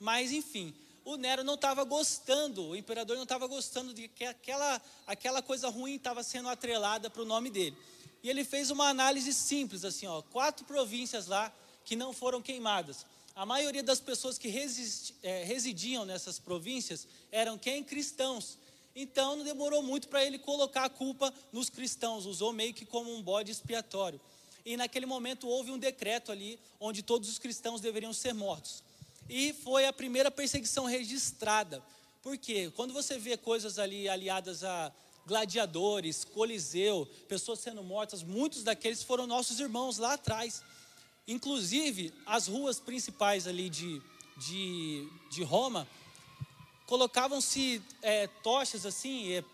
[0.00, 4.80] Mas, enfim, o Nero não estava gostando, o imperador não estava gostando de que aquela,
[5.06, 7.76] aquela coisa ruim estava sendo atrelada para o nome dele.
[8.22, 11.52] E ele fez uma análise simples, assim, ó, quatro províncias lá
[11.84, 13.04] que não foram queimadas.
[13.34, 14.48] A maioria das pessoas que
[15.22, 17.84] é, residiam nessas províncias eram quem?
[17.84, 18.58] Cristãos.
[18.96, 23.14] Então não demorou muito para ele colocar a culpa nos cristãos, usou meio que como
[23.14, 24.20] um bode expiatório.
[24.64, 28.82] E naquele momento houve um decreto ali onde todos os cristãos deveriam ser mortos
[29.30, 31.80] e foi a primeira perseguição registrada.
[32.20, 32.70] Por quê?
[32.74, 34.92] Quando você vê coisas ali aliadas a
[35.24, 40.64] gladiadores, coliseu, pessoas sendo mortas, muitos daqueles foram nossos irmãos lá atrás.
[41.28, 44.02] Inclusive, as ruas principais ali de,
[44.36, 45.86] de, de Roma,
[46.86, 49.44] colocavam-se é, tochas assim, é,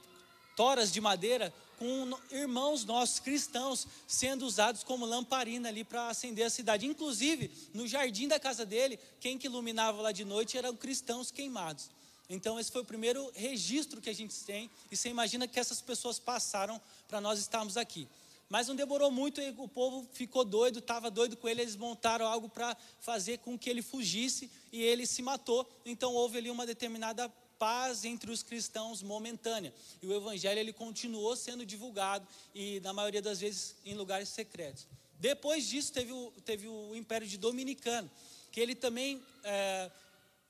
[0.57, 6.51] toras de madeira com irmãos nossos cristãos sendo usados como lamparina ali para acender a
[6.51, 6.87] cidade.
[6.87, 11.91] Inclusive, no jardim da casa dele, quem que iluminava lá de noite eram cristãos queimados.
[12.29, 15.81] Então, esse foi o primeiro registro que a gente tem, e você imagina que essas
[15.81, 18.09] pessoas passaram para nós estarmos aqui.
[18.49, 22.49] Mas não demorou muito, o povo ficou doido, estava doido com ele, eles montaram algo
[22.49, 25.69] para fazer com que ele fugisse e ele se matou.
[25.85, 29.73] Então houve ali uma determinada paz entre os cristãos momentânea.
[30.03, 34.87] E o evangelho ele continuou sendo divulgado e na maioria das vezes em lugares secretos.
[35.19, 38.11] Depois disso teve o, teve o Império de Dominicano,
[38.53, 39.91] que ele também é,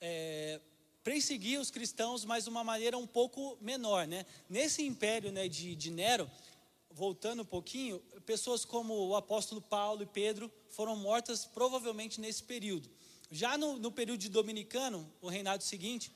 [0.00, 0.60] é,
[1.04, 4.06] perseguia os cristãos, mas de uma maneira um pouco menor.
[4.06, 4.26] Né?
[4.48, 6.28] Nesse império né, de, de Nero,
[6.90, 12.90] voltando um pouquinho, pessoas como o apóstolo Paulo e Pedro foram mortas provavelmente nesse período.
[13.30, 16.10] Já no, no período de dominicano, o reinado seguinte,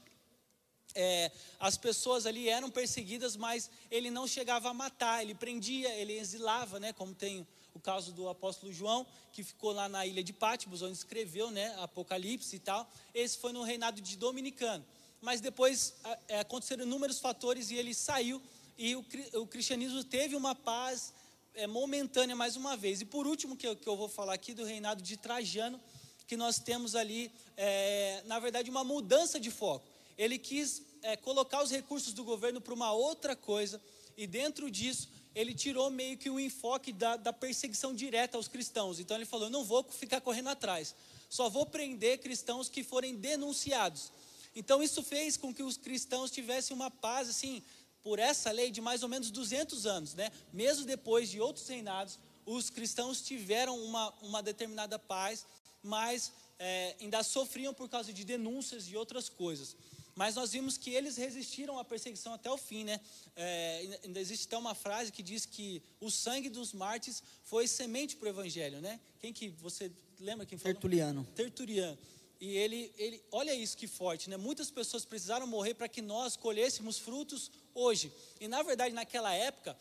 [0.95, 6.19] é, as pessoas ali eram perseguidas, mas ele não chegava a matar, ele prendia, ele
[6.19, 10.33] exilava, né, como tem o caso do apóstolo João, que ficou lá na ilha de
[10.33, 12.91] Patmos, onde escreveu né, Apocalipse e tal.
[13.15, 14.85] Esse foi no reinado de Dominicano.
[15.21, 15.95] Mas depois
[16.29, 18.43] é, aconteceram inúmeros fatores e ele saiu,
[18.77, 21.13] e o, o cristianismo teve uma paz
[21.55, 23.01] é, momentânea mais uma vez.
[23.01, 25.81] E por último, que eu, que eu vou falar aqui do reinado de Trajano,
[26.27, 29.90] que nós temos ali, é, na verdade, uma mudança de foco.
[30.21, 33.81] Ele quis é, colocar os recursos do governo para uma outra coisa,
[34.19, 39.01] e dentro disso ele tirou meio que o enfoque da, da perseguição direta aos cristãos.
[39.01, 40.95] Então ele falou: não vou ficar correndo atrás,
[41.31, 44.13] só vou prender cristãos que forem denunciados.
[44.55, 47.63] Então isso fez com que os cristãos tivessem uma paz assim,
[48.03, 50.31] por essa lei de mais ou menos 200 anos, né?
[50.53, 55.47] Mesmo depois de outros reinados, os cristãos tiveram uma, uma determinada paz,
[55.83, 59.75] mas é, ainda sofriam por causa de denúncias e outras coisas.
[60.15, 63.01] Mas nós vimos que eles resistiram à perseguição até o fim, né?
[63.37, 68.17] É, ainda existe até uma frase que diz que o sangue dos mártires foi semente
[68.17, 69.01] para o evangelho, né?
[69.21, 70.75] Quem que você lembra quem falou?
[70.75, 71.27] Tertuliano.
[71.35, 71.99] Tertuliano.
[72.41, 74.37] E ele, ele, olha isso que forte, né?
[74.37, 78.11] Muitas pessoas precisaram morrer para que nós colhêssemos frutos hoje.
[78.41, 79.77] E na verdade, naquela época,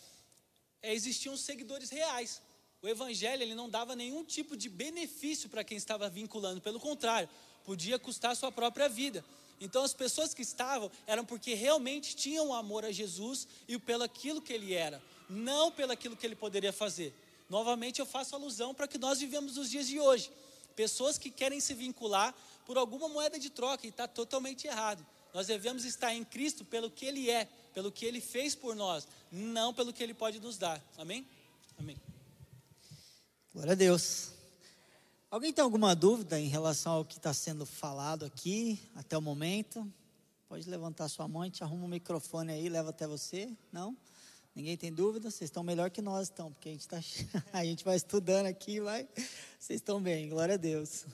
[0.81, 2.41] é, existiam seguidores reais.
[2.81, 7.29] O evangelho ele não dava nenhum tipo de benefício para quem estava vinculando, pelo contrário,
[7.65, 9.23] podia custar sua própria vida.
[9.59, 14.41] Então as pessoas que estavam eram porque realmente tinham amor a Jesus e pelo aquilo
[14.41, 17.13] que ele era, não pelo aquilo que ele poderia fazer.
[17.49, 20.31] Novamente eu faço alusão para que nós vivemos os dias de hoje.
[20.75, 22.33] Pessoas que querem se vincular
[22.65, 25.05] por alguma moeda de troca e está totalmente errado.
[25.33, 29.07] Nós devemos estar em Cristo pelo que Ele é, pelo que Ele fez por nós,
[29.31, 30.81] não pelo que Ele pode nos dar.
[30.97, 31.27] Amém?
[31.77, 31.97] Amém.
[33.53, 34.38] Glória a Deus.
[35.31, 39.87] Alguém tem alguma dúvida em relação ao que está sendo falado aqui até o momento?
[40.47, 43.47] Pode levantar sua mão, a gente arruma o um microfone aí, leva até você.
[43.71, 43.95] Não?
[44.55, 45.29] Ninguém tem dúvida?
[45.29, 46.99] Vocês estão melhor que nós, então, porque a gente, tá,
[47.53, 49.07] a gente vai estudando aqui, vai.
[49.59, 51.05] Vocês estão bem, glória a Deus.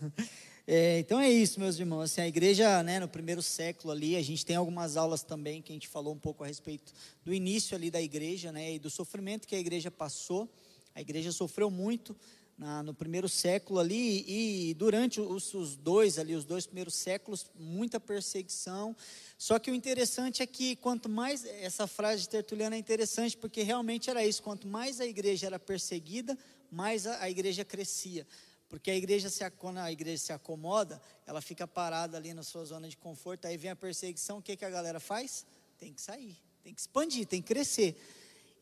[0.66, 2.04] É, então é isso, meus irmãos.
[2.04, 5.74] Assim, a igreja, né, no primeiro século ali, a gente tem algumas aulas também que
[5.74, 6.94] a gente falou um pouco a respeito
[7.26, 10.50] do início ali da igreja, né, e do sofrimento que a igreja passou.
[10.96, 12.16] A igreja sofreu muito
[12.58, 17.50] na, no primeiro século ali e durante os, os, dois ali, os dois primeiros séculos,
[17.56, 18.96] muita perseguição.
[19.38, 23.62] Só que o interessante é que quanto mais essa frase de Tertuliano é interessante porque
[23.62, 24.42] realmente era isso.
[24.42, 26.38] Quanto mais a igreja era perseguida,
[26.72, 28.26] mais a, a igreja crescia.
[28.70, 32.66] Porque a igreja se quando a igreja se acomoda, ela fica parada ali na sua
[32.66, 33.46] zona de conforto.
[33.46, 35.46] Aí vem a perseguição, o que que a galera faz?
[35.78, 37.96] Tem que sair, tem que expandir, tem que crescer.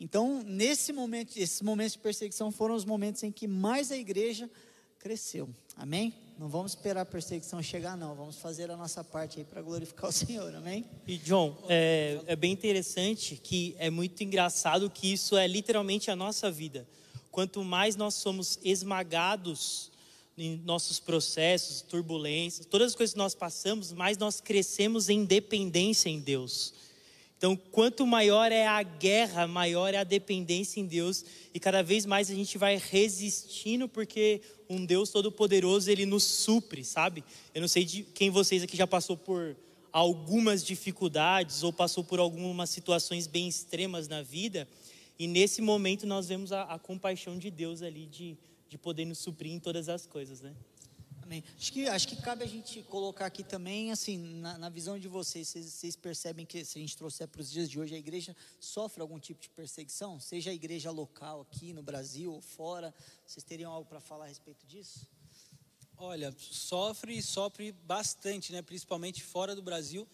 [0.03, 4.49] Então, nesse momento, esses momentos de perseguição foram os momentos em que mais a igreja
[4.99, 5.49] cresceu.
[5.77, 6.13] Amém?
[6.37, 8.13] Não vamos esperar a perseguição chegar, não.
[8.13, 10.53] Vamos fazer a nossa parte aí para glorificar o Senhor.
[10.55, 10.83] Amém?
[11.07, 16.17] E, John, é, é bem interessante que é muito engraçado que isso é literalmente a
[16.17, 16.85] nossa vida.
[17.31, 19.89] Quanto mais nós somos esmagados
[20.37, 26.09] em nossos processos, turbulências, todas as coisas que nós passamos, mais nós crescemos em dependência
[26.09, 26.73] em Deus.
[27.43, 32.05] Então, quanto maior é a guerra, maior é a dependência em Deus, e cada vez
[32.05, 37.21] mais a gente vai resistindo, porque um Deus todo-poderoso, ele nos supre, sabe?
[37.53, 39.57] Eu não sei de quem vocês aqui já passou por
[39.91, 44.65] algumas dificuldades ou passou por algumas situações bem extremas na vida,
[45.19, 48.37] e nesse momento nós vemos a, a compaixão de Deus ali de,
[48.69, 50.53] de poder nos suprir em todas as coisas, né?
[51.23, 51.41] Amém.
[51.57, 55.07] Acho que, acho que cabe a gente colocar aqui também, assim, na, na visão de
[55.07, 58.35] vocês, vocês, percebem que se a gente trouxer para os dias de hoje, a igreja
[58.59, 60.19] sofre algum tipo de perseguição?
[60.19, 62.93] Seja a igreja local aqui no Brasil ou fora,
[63.25, 65.07] vocês teriam algo para falar a respeito disso?
[65.95, 68.61] Olha, sofre e sofre bastante, né?
[68.61, 70.05] principalmente fora do Brasil,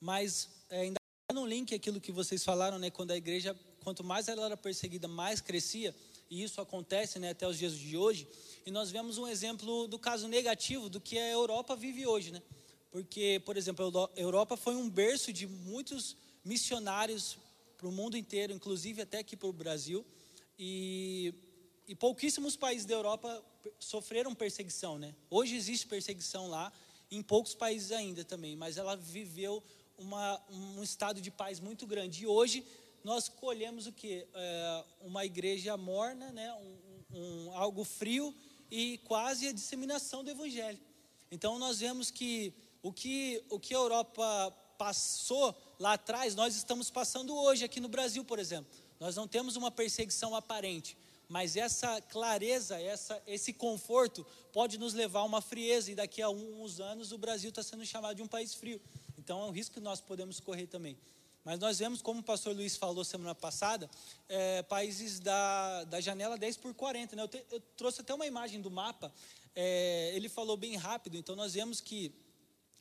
[0.00, 0.98] mas é, ainda
[1.32, 2.90] no link aquilo que vocês falaram, né?
[2.90, 5.94] quando a igreja, quanto mais ela era perseguida, mais crescia,
[6.28, 8.26] e isso acontece né, até os dias de hoje,
[8.66, 12.42] e nós vemos um exemplo do caso negativo do que a Europa vive hoje, né?
[12.90, 17.38] Porque, por exemplo, a Europa foi um berço de muitos missionários
[17.78, 20.04] para o mundo inteiro, inclusive até aqui para o Brasil,
[20.58, 21.32] e,
[21.86, 23.40] e pouquíssimos países da Europa
[23.78, 25.14] sofreram perseguição, né?
[25.30, 26.72] Hoje existe perseguição lá,
[27.08, 29.62] em poucos países ainda também, mas ela viveu
[29.96, 32.24] uma, um estado de paz muito grande.
[32.24, 32.66] E hoje
[33.04, 34.26] nós colhemos o que?
[34.34, 36.52] É, uma igreja morna, né?
[36.54, 38.34] Um, um, algo frio
[38.70, 40.78] e quase a disseminação do evangelho.
[41.30, 42.52] Então nós vemos que
[42.82, 47.88] o que, o que a Europa passou lá atrás, nós estamos passando hoje aqui no
[47.88, 48.70] Brasil, por exemplo.
[49.00, 50.96] Nós não temos uma perseguição aparente,
[51.28, 56.30] mas essa clareza, essa, esse conforto pode nos levar a uma frieza, e daqui a
[56.30, 58.80] uns anos o Brasil está sendo chamado de um país frio.
[59.18, 60.96] Então é um risco que nós podemos correr também.
[61.46, 63.88] Mas nós vemos, como o pastor Luiz falou semana passada,
[64.28, 67.14] é, países da, da janela 10 por 40.
[67.14, 67.22] Né?
[67.22, 69.14] Eu, te, eu trouxe até uma imagem do mapa,
[69.54, 72.12] é, ele falou bem rápido, então nós vemos que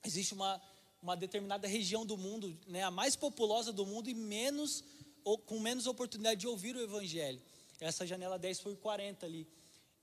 [0.04, 0.60] existe uma,
[0.99, 4.84] uma determinada região do mundo, né, a mais populosa do mundo e menos,
[5.23, 7.39] ou, com menos oportunidade de ouvir o evangelho
[7.80, 9.47] essa janela 10 por 40 ali.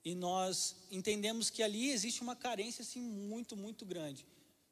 [0.05, 4.25] E nós entendemos que ali existe uma carência assim, muito, muito grande.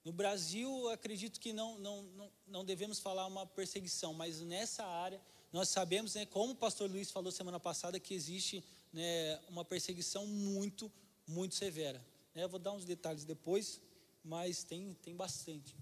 [0.04, 5.22] No Brasil, acredito que não, não, não, não devemos falar uma perseguição, mas nessa área,
[5.54, 10.26] nós sabemos, né, como o pastor Luiz falou semana passada, que existe né, uma perseguição
[10.26, 10.92] muito,
[11.28, 12.04] muito severa.
[12.34, 13.80] Né, vou dar uns detalhes depois,
[14.24, 15.76] mas tem, tem bastante.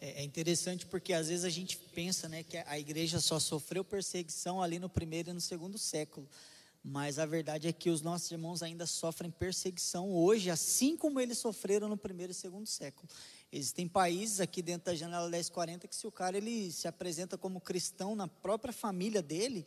[0.00, 3.84] É, é interessante porque às vezes a gente pensa né, que a igreja só sofreu
[3.84, 6.28] perseguição ali no primeiro e no segundo século.
[6.88, 11.36] Mas a verdade é que os nossos irmãos ainda sofrem perseguição hoje, assim como eles
[11.36, 13.08] sofreram no primeiro e segundo século.
[13.50, 17.60] Existem países aqui dentro da janela 1040 que se o cara ele se apresenta como
[17.60, 19.66] cristão na própria família dele,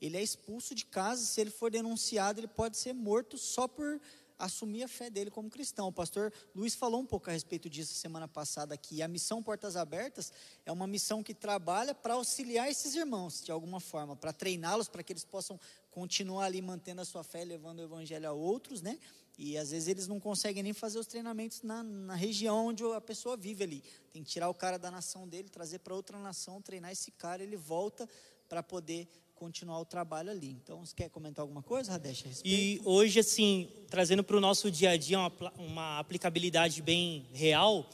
[0.00, 4.00] ele é expulso de casa, se ele for denunciado, ele pode ser morto só por
[4.40, 5.88] assumir a fé dele como cristão.
[5.88, 9.02] O pastor Luiz falou um pouco a respeito disso semana passada aqui.
[9.02, 10.32] A missão Portas Abertas
[10.64, 15.02] é uma missão que trabalha para auxiliar esses irmãos de alguma forma, para treiná-los, para
[15.02, 18.98] que eles possam continuar ali mantendo a sua fé, levando o evangelho a outros, né?
[19.38, 23.00] E às vezes eles não conseguem nem fazer os treinamentos na, na região onde a
[23.00, 23.84] pessoa vive ali.
[24.12, 27.42] Tem que tirar o cara da nação dele, trazer para outra nação, treinar esse cara,
[27.42, 28.08] ele volta
[28.48, 29.08] para poder
[29.40, 30.50] continuar o trabalho ali.
[30.62, 32.42] Então, você quer comentar alguma coisa, Radesh?
[32.44, 37.88] E hoje, assim, trazendo para o nosso dia a dia uma, uma aplicabilidade bem real,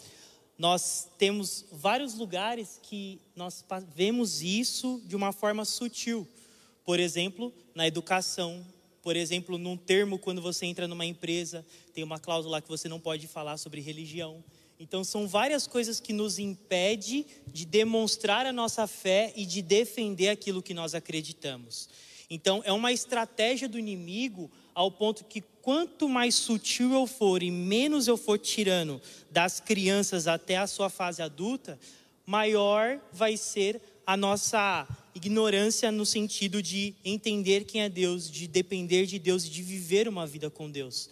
[0.59, 6.27] nós temos vários lugares que nós vemos isso de uma forma sutil.
[6.85, 8.67] Por exemplo, na educação,
[9.01, 12.99] por exemplo, num termo quando você entra numa empresa, tem uma cláusula que você não
[12.99, 14.43] pode falar sobre religião.
[14.79, 20.29] Então são várias coisas que nos impede de demonstrar a nossa fé e de defender
[20.29, 21.89] aquilo que nós acreditamos.
[22.29, 27.51] Então é uma estratégia do inimigo ao ponto que quanto mais sutil eu for e
[27.51, 31.79] menos eu for tirando das crianças até a sua fase adulta,
[32.27, 39.07] maior vai ser a nossa ignorância no sentido de entender quem é Deus, de depender
[39.07, 41.09] de Deus e de viver uma vida com Deus.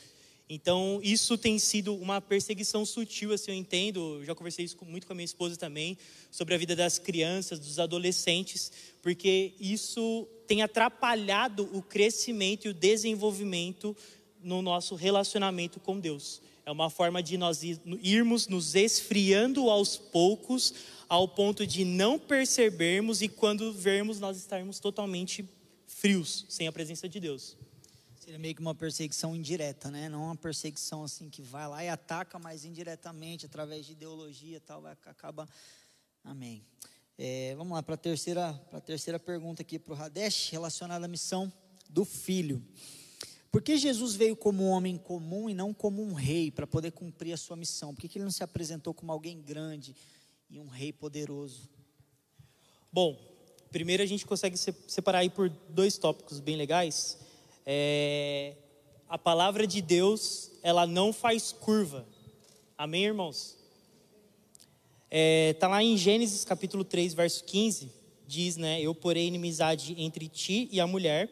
[0.48, 4.22] Então, isso tem sido uma perseguição sutil, assim, eu entendo.
[4.24, 5.96] já conversei isso muito com a minha esposa também,
[6.30, 8.70] sobre a vida das crianças, dos adolescentes,
[9.02, 13.96] porque isso tem atrapalhado o crescimento e o desenvolvimento
[14.42, 16.42] no nosso relacionamento com Deus.
[16.66, 17.62] É uma forma de nós
[18.02, 20.74] irmos nos esfriando aos poucos
[21.08, 25.44] ao ponto de não percebermos e quando vermos nós estarmos totalmente
[25.86, 27.56] frios, sem a presença de Deus.
[28.24, 30.08] Seria meio que uma perseguição indireta, né?
[30.08, 34.60] Não uma perseguição assim que vai lá e ataca, mas indiretamente, através de ideologia e
[34.60, 35.46] tal, vai, acaba.
[36.24, 36.64] Amém.
[37.18, 38.54] É, vamos lá para a terceira,
[38.86, 41.52] terceira pergunta aqui para o Hadesh, relacionada à missão
[41.90, 42.64] do filho.
[43.52, 46.92] Por que Jesus veio como um homem comum e não como um rei para poder
[46.92, 47.94] cumprir a sua missão?
[47.94, 49.94] Por que, que ele não se apresentou como alguém grande,
[50.48, 51.68] e um rei poderoso?
[52.90, 53.20] Bom,
[53.70, 57.18] primeiro a gente consegue separar aí por dois tópicos bem legais.
[57.66, 58.54] É,
[59.08, 62.06] a palavra de Deus, ela não faz curva.
[62.76, 63.56] Amém, irmãos?
[65.04, 67.90] Está é, tá lá em Gênesis capítulo 3, verso 15,
[68.26, 68.82] diz, né?
[68.82, 71.30] Eu porei inimizade entre ti e a mulher,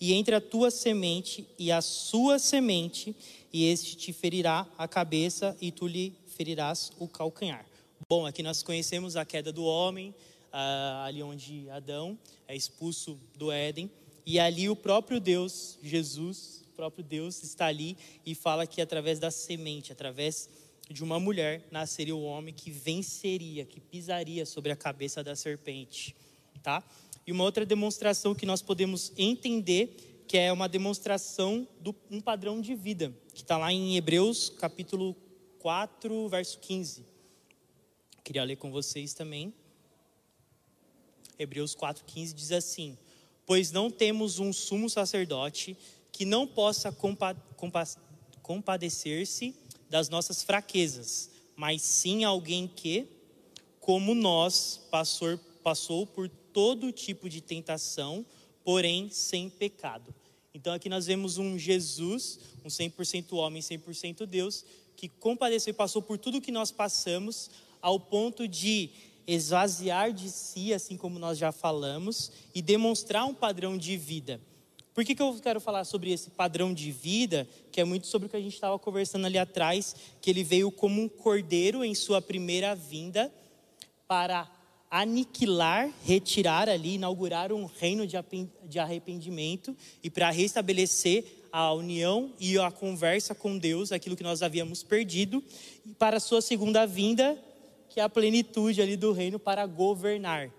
[0.00, 3.14] e entre a tua semente e a sua semente,
[3.52, 7.64] e este te ferirá a cabeça, e tu lhe ferirás o calcanhar.
[8.08, 10.12] Bom, aqui nós conhecemos a queda do homem,
[10.52, 13.90] ah, ali onde Adão é expulso do Éden,
[14.30, 19.18] e ali o próprio Deus, Jesus, o próprio Deus está ali e fala que através
[19.18, 20.48] da semente, através
[20.88, 26.14] de uma mulher, nasceria o homem que venceria, que pisaria sobre a cabeça da serpente,
[26.62, 26.80] tá?
[27.26, 32.60] E uma outra demonstração que nós podemos entender, que é uma demonstração de um padrão
[32.60, 35.16] de vida, que está lá em Hebreus capítulo
[35.58, 37.04] 4, verso 15.
[38.22, 39.52] Queria ler com vocês também.
[41.36, 42.96] Hebreus 4,15 diz assim:
[43.50, 45.76] Pois não temos um sumo sacerdote
[46.12, 47.82] que não possa compa compa
[48.42, 49.56] compadecer-se
[49.88, 53.08] das nossas fraquezas, mas sim alguém que,
[53.80, 58.24] como nós, passou, passou por todo tipo de tentação,
[58.62, 60.14] porém sem pecado.
[60.54, 66.00] Então aqui nós vemos um Jesus, um 100% homem, 100% Deus, que compadeceu e passou
[66.00, 67.50] por tudo que nós passamos,
[67.82, 68.90] ao ponto de
[69.26, 74.40] esvaziar de si, assim como nós já falamos, e demonstrar um padrão de vida.
[74.94, 78.26] Por que, que eu quero falar sobre esse padrão de vida, que é muito sobre
[78.26, 81.94] o que a gente estava conversando ali atrás, que ele veio como um cordeiro em
[81.94, 83.32] sua primeira vinda
[84.06, 84.50] para
[84.90, 92.70] aniquilar, retirar ali, inaugurar um reino de arrependimento e para restabelecer a união e a
[92.70, 95.42] conversa com Deus, aquilo que nós havíamos perdido,
[95.86, 97.38] e para a sua segunda vinda,
[97.90, 100.50] que é a plenitude ali do reino para governar.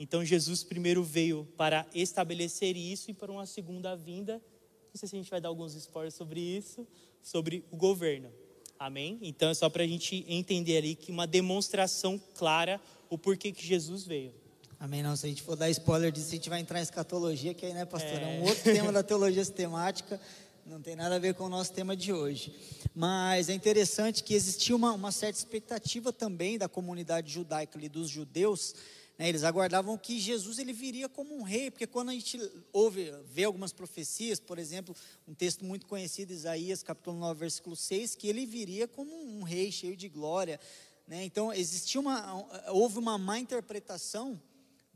[0.00, 4.34] Então Jesus primeiro veio para estabelecer isso e para uma segunda vinda.
[4.34, 6.86] Não sei se a gente vai dar alguns spoilers sobre isso,
[7.22, 8.32] sobre o governo.
[8.78, 9.18] Amém?
[9.20, 12.80] Então é só para a gente entender ali que uma demonstração clara
[13.10, 14.32] o porquê que Jesus veio.
[14.80, 15.02] Amém.
[15.02, 17.66] Não, se a gente for dar spoiler disso, a gente vai entrar em escatologia, que
[17.66, 18.12] aí, né, pastor?
[18.12, 20.20] É, é um outro tema da teologia sistemática,
[20.68, 22.54] não tem nada a ver com o nosso tema de hoje.
[22.94, 28.10] Mas é interessante que existia uma, uma certa expectativa também da comunidade judaica ali, dos
[28.10, 28.74] judeus,
[29.18, 32.38] né, eles aguardavam que Jesus ele viria como um rei, porque quando a gente
[32.70, 34.94] ouve, vê algumas profecias, por exemplo,
[35.26, 39.72] um texto muito conhecido, Isaías capítulo 9, versículo 6, que ele viria como um rei
[39.72, 40.60] cheio de glória.
[41.06, 41.24] Né?
[41.24, 44.40] Então, existia uma, houve uma má interpretação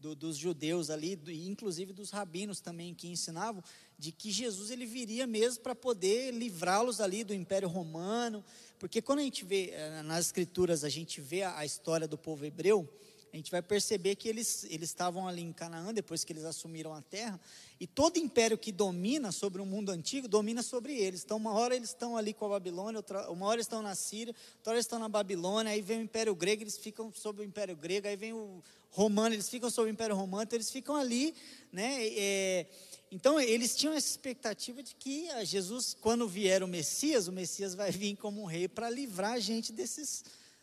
[0.02, 3.62] do, dos judeus ali, do, inclusive dos rabinos também que ensinavam,
[3.96, 8.44] de que Jesus ele viria mesmo para poder livrá-los ali do Império Romano,
[8.80, 12.18] porque quando a gente vê eh, nas escrituras, a gente vê a, a história do
[12.18, 12.92] povo hebreu,
[13.32, 16.92] a gente vai perceber que eles, eles estavam ali em Canaã, depois que eles assumiram
[16.92, 17.40] a terra,
[17.80, 21.24] e todo império que domina sobre o mundo antigo, domina sobre eles.
[21.24, 23.94] Então, uma hora eles estão ali com a Babilônia, outra, uma hora eles estão na
[23.94, 27.40] Síria, outra hora eles estão na Babilônia, aí vem o Império Grego, eles ficam sob
[27.40, 30.70] o Império Grego, aí vem o Romano, eles ficam sob o Império Romano, então eles
[30.70, 31.34] ficam ali,
[31.72, 32.06] né?
[32.08, 32.66] É,
[33.10, 37.90] então, eles tinham essa expectativa de que Jesus, quando vier o Messias, o Messias vai
[37.90, 40.22] vir como um rei para livrar a gente desses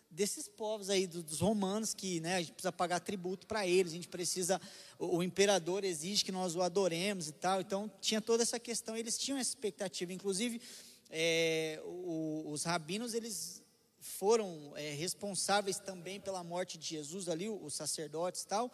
[0.10, 3.96] desses povos aí, dos romanos, que né, a gente precisa pagar tributo para eles, a
[3.96, 4.60] gente precisa,
[4.98, 8.98] o, o, imperador exige que nós o adoremos e tal, então tinha toda essa questão,
[8.98, 10.62] eles tinham essa expectativa, inclusive
[11.10, 13.62] é, o, os rabinos, eles
[14.00, 18.72] foram é, responsáveis também pela morte de Jesus ali, os sacerdotes e tal,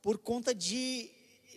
[0.00, 1.10] por conta de,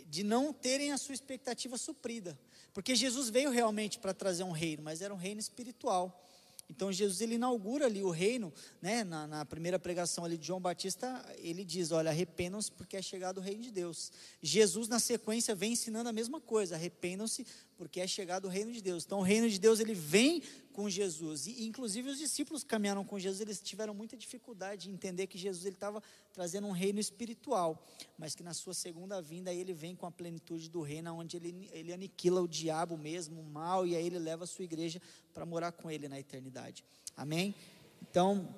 [0.05, 2.37] de não terem a sua expectativa suprida,
[2.73, 6.24] porque Jesus veio realmente para trazer um reino, mas era um reino espiritual,
[6.69, 8.51] então Jesus ele inaugura ali o reino,
[8.81, 9.03] né?
[9.03, 13.37] Na, na, primeira pregação ali de João Batista, ele diz: olha, arrependam-se porque é chegado
[13.37, 14.11] o reino de Deus.
[14.41, 17.45] Jesus na sequência vem ensinando a mesma coisa: arrependam-se
[17.77, 19.05] porque é chegado o reino de Deus.
[19.05, 20.41] Então o reino de Deus ele vem
[20.73, 21.47] com Jesus.
[21.47, 25.65] E inclusive os discípulos caminharam com Jesus, eles tiveram muita dificuldade de entender que Jesus
[25.65, 26.03] ele estava
[26.33, 27.85] trazendo um reino espiritual,
[28.17, 31.69] mas que na sua segunda vinda ele vem com a plenitude do reino, onde ele,
[31.71, 35.01] ele aniquila o diabo mesmo, o mal, e aí ele leva a sua igreja
[35.33, 36.83] para morar com ele na eternidade.
[37.15, 37.55] Amém?
[38.01, 38.53] Então,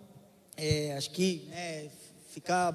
[0.56, 1.92] é, acho que né,
[2.30, 2.72] fica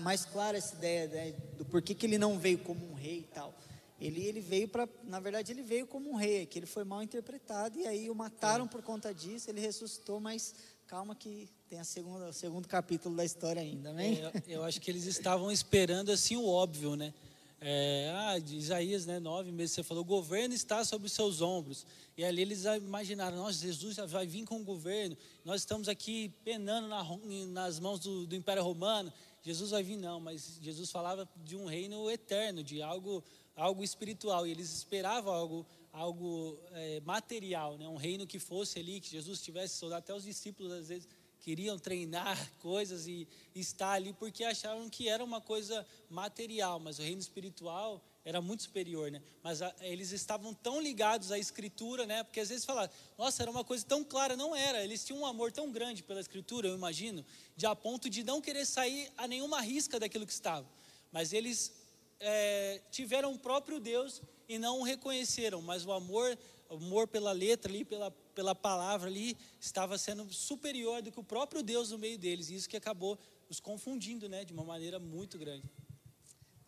[0.00, 3.34] mais clara essa ideia né, do porquê que ele não veio como um rei e
[3.34, 3.54] tal.
[4.00, 7.02] Ele, ele veio para, na verdade, ele veio como um rei, que ele foi mal
[7.02, 8.68] interpretado e aí o mataram é.
[8.68, 9.48] por conta disso.
[9.48, 10.54] Ele ressuscitou, mas
[10.86, 14.32] calma que tem a segunda, o segundo capítulo da história ainda, né?
[14.46, 17.14] Eu, eu, acho que eles estavam esperando assim o óbvio, né?
[17.60, 21.40] É, ah, de Isaías, né, nove meses, você falou, o governo está sobre os seus
[21.40, 21.86] ombros.
[22.14, 26.88] E ali eles imaginaram, nossa, Jesus vai vir com o governo, nós estamos aqui penando
[26.88, 27.02] na,
[27.48, 29.10] nas mãos do, do Império Romano,
[29.42, 33.24] Jesus vai vir, não, mas Jesus falava de um reino eterno, de algo
[33.56, 37.88] algo espiritual, e eles esperavam algo, algo é, material, né?
[37.88, 40.00] um reino que fosse ali, que Jesus tivesse soldado.
[40.00, 41.08] Até os discípulos às vezes
[41.44, 47.02] queriam treinar coisas e, estar ali porque achavam que era uma coisa material, mas o
[47.02, 49.22] reino espiritual era muito superior, né?
[49.42, 52.24] Mas a, eles estavam tão ligados à escritura, né?
[52.24, 54.82] Porque às vezes falavam, nossa, era uma coisa tão clara, não era.
[54.82, 57.24] Eles tinham um amor tão grande pela escritura, eu imagino,
[57.54, 60.66] de a ponto de não querer sair a nenhuma risca daquilo que estava.
[61.12, 61.83] Mas eles
[62.20, 66.38] é, tiveram o próprio Deus e não o reconheceram, mas o amor,
[66.68, 71.24] o amor pela letra ali, pela, pela palavra ali, estava sendo superior do que o
[71.24, 72.50] próprio Deus no meio deles.
[72.50, 75.64] E isso que acabou os confundindo, né, de uma maneira muito grande.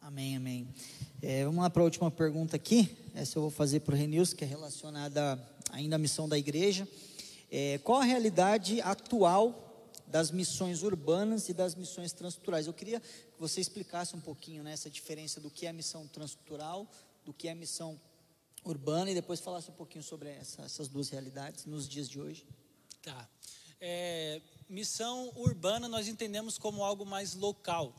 [0.00, 0.68] Amém, amém.
[1.20, 2.96] É, vamos lá para a última pergunta aqui.
[3.14, 5.42] Essa eu vou fazer para o Renilson, que é relacionada
[5.72, 6.86] ainda à missão da igreja.
[7.50, 9.65] É, qual a realidade atual
[10.06, 12.66] das missões urbanas e das missões transculturais.
[12.66, 16.88] Eu queria que você explicasse um pouquinho né, essa diferença do que é missão transcultural,
[17.24, 18.00] do que é missão
[18.64, 22.46] urbana e depois falasse um pouquinho sobre essa, essas duas realidades nos dias de hoje.
[23.02, 23.28] Tá.
[23.80, 27.94] É, missão urbana nós entendemos como algo mais local,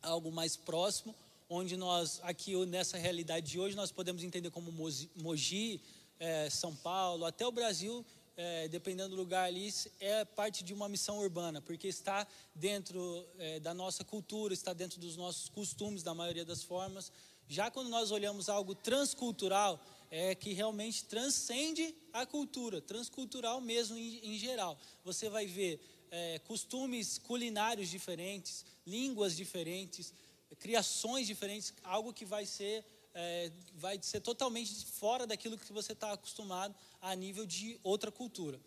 [0.00, 1.14] algo mais próximo,
[1.48, 4.72] onde nós, aqui nessa realidade de hoje, nós podemos entender como
[5.16, 5.82] Mogi,
[6.18, 8.04] é, São Paulo, até o Brasil
[8.36, 13.60] é, dependendo do lugar ali, é parte de uma missão urbana, porque está dentro é,
[13.60, 17.12] da nossa cultura, está dentro dos nossos costumes, da maioria das formas.
[17.48, 19.80] Já quando nós olhamos algo transcultural,
[20.10, 24.78] é que realmente transcende a cultura, transcultural mesmo em, em geral.
[25.04, 25.80] Você vai ver
[26.10, 30.12] é, costumes culinários diferentes, línguas diferentes,
[30.58, 36.12] criações diferentes, algo que vai ser é, vai ser totalmente fora daquilo que você está
[36.12, 38.60] acostumado a nível de outra cultura.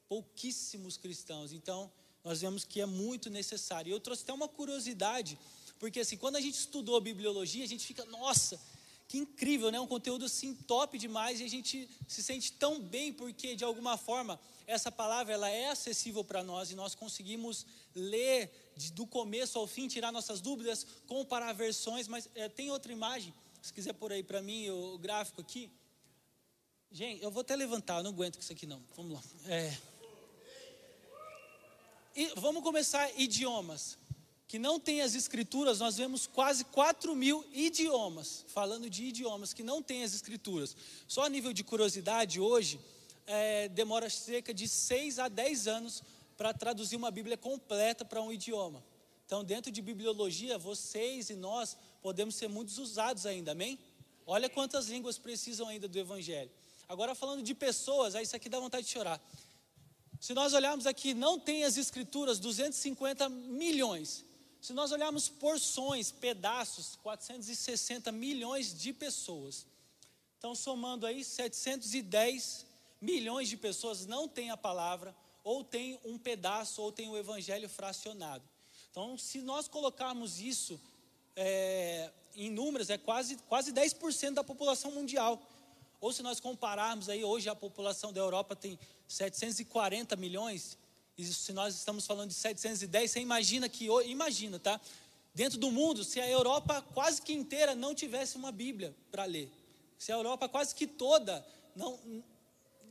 [0.07, 1.51] pouquíssimos cristãos.
[1.51, 1.91] Então,
[2.23, 3.91] nós vemos que é muito necessário.
[3.91, 5.37] Eu trouxe até uma curiosidade,
[5.79, 8.59] porque assim, quando a gente estudou bibliologia, a gente fica, nossa,
[9.07, 9.79] que incrível, né?
[9.79, 13.97] Um conteúdo assim top demais e a gente se sente tão bem porque de alguma
[13.97, 19.57] forma essa palavra ela é acessível para nós e nós conseguimos ler de, do começo
[19.57, 22.07] ao fim, tirar nossas dúvidas, comparar versões.
[22.07, 25.71] Mas é, tem outra imagem, se quiser por aí para mim o, o, gráfico aqui.
[26.91, 28.83] Gente, eu vou até levantar, eu não aguento com isso aqui não.
[28.95, 29.23] Vamos lá.
[29.45, 29.77] É.
[32.13, 33.97] E vamos começar idiomas
[34.47, 39.61] que não tem as escrituras, nós vemos quase 4 mil idiomas, falando de idiomas que
[39.61, 40.75] não tem as escrituras.
[41.07, 42.79] Só a nível de curiosidade, hoje,
[43.25, 46.01] é, demora cerca de 6 a 10 anos
[46.37, 48.81] para traduzir uma Bíblia completa para um idioma.
[49.25, 53.77] Então, dentro de bibliologia, vocês e nós podemos ser muitos usados ainda, amém?
[54.25, 56.49] Olha quantas línguas precisam ainda do Evangelho.
[56.87, 59.21] Agora, falando de pessoas, aí isso aqui dá vontade de chorar.
[60.21, 64.25] Se nós olharmos aqui, não tem as escrituras 250 milhões.
[64.67, 69.65] Se nós olharmos porções, pedaços, 460 milhões de pessoas.
[70.37, 72.65] Então, somando aí, 710
[72.99, 77.69] milhões de pessoas não têm a palavra, ou tem um pedaço, ou tem o evangelho
[77.69, 78.43] fracionado.
[78.91, 80.77] Então, se nós colocarmos isso
[81.33, 85.41] é, em números, é quase, quase 10% da população mundial.
[86.01, 90.77] Ou se nós compararmos aí, hoje a população da Europa tem 740 milhões,
[91.17, 94.79] e se nós estamos falando de 710, você imagina que, imagina, tá?
[95.33, 99.51] Dentro do mundo, se a Europa quase que inteira não tivesse uma Bíblia para ler,
[99.97, 101.45] se a Europa quase que toda
[101.75, 101.99] não,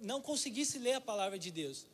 [0.01, 1.87] não conseguisse ler a palavra de Deus,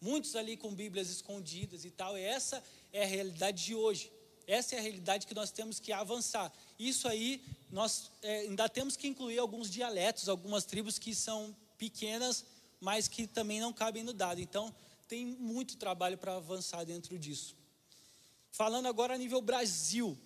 [0.00, 2.62] muitos ali com Bíblias escondidas e tal, essa
[2.92, 4.10] é a realidade de hoje.
[4.46, 6.52] Essa é a realidade que nós temos que avançar.
[6.78, 12.44] Isso aí, nós é, ainda temos que incluir alguns dialetos, algumas tribos que são pequenas,
[12.80, 14.40] mas que também não cabem no dado.
[14.40, 14.74] Então,
[15.12, 17.54] tem muito trabalho para avançar dentro disso.
[18.50, 20.18] Falando agora a nível Brasil,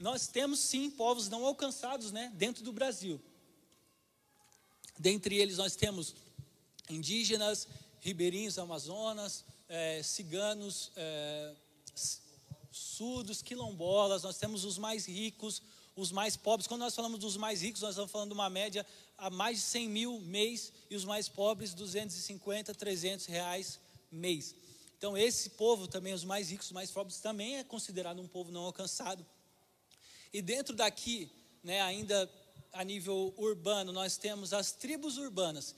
[0.00, 3.22] nós temos sim povos não alcançados né, dentro do Brasil.
[4.98, 6.16] Dentre eles nós temos
[6.90, 7.68] indígenas,
[8.00, 11.54] ribeirinhos Amazonas, é, ciganos, é,
[12.72, 15.62] surdos, quilombolas, nós temos os mais ricos,
[15.94, 16.66] os mais pobres.
[16.66, 18.84] Quando nós falamos dos mais ricos, nós estamos falando de uma média
[19.16, 23.78] a mais de 100 mil mês, e os mais pobres, 250, 300 reais
[24.12, 24.54] mês.
[24.98, 28.52] Então, esse povo também, os mais ricos, os mais pobres, também é considerado um povo
[28.52, 29.26] não alcançado.
[30.32, 31.30] E dentro daqui,
[31.62, 32.30] né, ainda
[32.72, 35.74] a nível urbano, nós temos as tribos urbanas,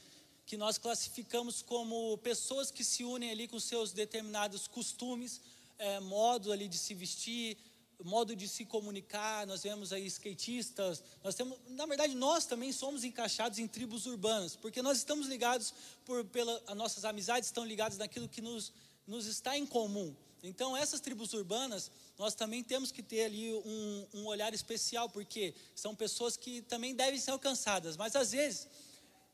[0.47, 5.41] que nós classificamos como pessoas que se unem ali com seus determinados costumes,
[5.79, 7.57] é, modo ali de se vestir,
[8.03, 13.05] modo de se comunicar, nós vemos aí skatistas, nós temos, na verdade, nós também somos
[13.05, 15.73] encaixados em tribos urbanas, porque nós estamos ligados
[16.05, 18.73] por pela as nossas amizades estão ligadas naquilo que nos
[19.07, 20.17] nos está em comum.
[20.43, 25.55] Então, essas tribos urbanas, nós também temos que ter ali um, um olhar especial, porque
[25.75, 28.69] são pessoas que também devem ser alcançadas, mas às vezes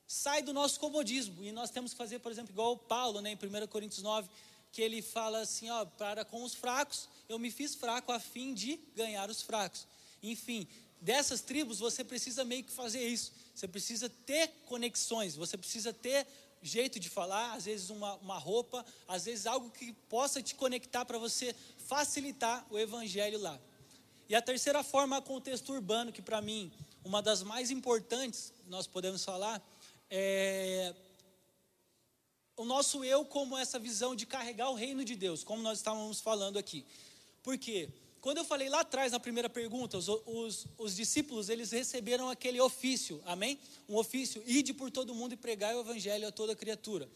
[0.06, 3.30] sai do nosso comodismo e nós temos que fazer, por exemplo, igual o Paulo, né,
[3.30, 4.28] em 1 Coríntios 9,
[4.72, 8.52] que ele fala assim: ó, para com os fracos, eu me fiz fraco a fim
[8.52, 9.86] de ganhar os fracos.
[10.20, 10.66] Enfim,
[11.00, 13.32] dessas tribos você precisa meio que fazer isso.
[13.54, 16.26] Você precisa ter conexões, você precisa ter
[16.60, 21.04] jeito de falar, às vezes uma, uma roupa, às vezes algo que possa te conectar
[21.04, 21.54] para você
[21.86, 23.60] facilitar o evangelho lá.
[24.28, 26.72] E a terceira forma é contexto urbano, que para mim,
[27.04, 29.62] uma das mais importantes, nós podemos falar,
[30.10, 30.92] é
[32.56, 36.20] o nosso eu como essa visão de carregar o reino de Deus, como nós estávamos
[36.20, 36.84] falando aqui.
[37.42, 37.88] Por quê?
[38.20, 42.60] Quando eu falei lá atrás, na primeira pergunta, os, os, os, discípulos, eles receberam aquele
[42.60, 43.58] ofício, amém?
[43.88, 47.08] Um ofício, ide por todo mundo e pregar o evangelho a toda criatura.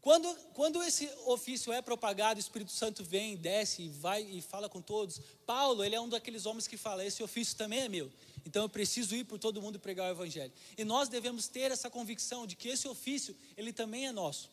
[0.00, 4.68] Quando, quando esse ofício é propagado, o Espírito Santo vem, desce e vai e fala
[4.68, 5.20] com todos.
[5.44, 8.10] Paulo, ele é um daqueles homens que fala, esse ofício também é meu.
[8.44, 10.52] Então eu preciso ir por todo mundo pregar o evangelho.
[10.78, 14.48] E nós devemos ter essa convicção de que esse ofício, ele também é nosso.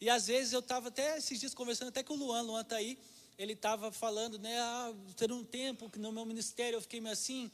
[0.00, 2.76] E às vezes eu estava até esses dias conversando até com o Luan, Luan está
[2.76, 2.98] aí,
[3.38, 7.12] ele estava falando, né, ah, ter um tempo que no meu ministério eu fiquei meio
[7.12, 7.50] assim,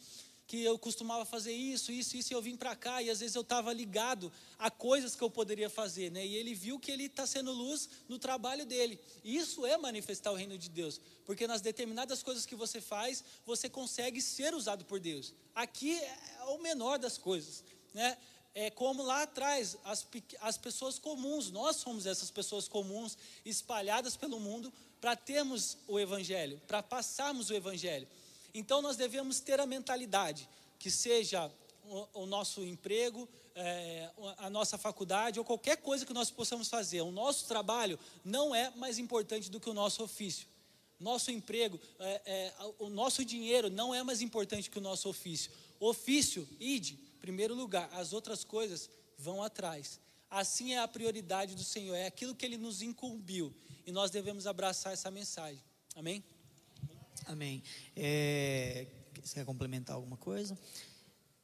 [0.46, 3.36] que eu costumava fazer isso, isso, isso, e eu vim para cá, e às vezes
[3.36, 6.26] eu estava ligado a coisas que eu poderia fazer, né?
[6.26, 8.98] E ele viu que ele está sendo luz no trabalho dele.
[9.22, 13.22] E isso é manifestar o reino de Deus, porque nas determinadas coisas que você faz,
[13.46, 15.32] você consegue ser usado por Deus.
[15.54, 17.62] Aqui é o menor das coisas,
[17.94, 18.18] né?
[18.54, 20.06] é como lá atrás, as,
[20.40, 26.60] as pessoas comuns, nós somos essas pessoas comuns espalhadas pelo mundo para termos o Evangelho,
[26.66, 28.06] para passarmos o Evangelho.
[28.52, 30.48] Então nós devemos ter a mentalidade
[30.78, 31.50] que seja
[31.84, 37.00] o, o nosso emprego, é, a nossa faculdade ou qualquer coisa que nós possamos fazer,
[37.00, 40.46] o nosso trabalho não é mais importante do que o nosso ofício.
[40.98, 45.50] Nosso emprego, é, é, o nosso dinheiro não é mais importante que o nosso ofício.
[45.78, 49.98] Ofício, ide, primeiro lugar, as outras coisas vão atrás.
[50.30, 53.52] Assim é a prioridade do Senhor, é aquilo que Ele nos incumbiu
[53.86, 55.62] e nós devemos abraçar essa mensagem.
[55.94, 56.22] Amém?
[57.26, 57.62] Amém.
[57.96, 58.86] É,
[59.22, 60.56] você quer complementar alguma coisa?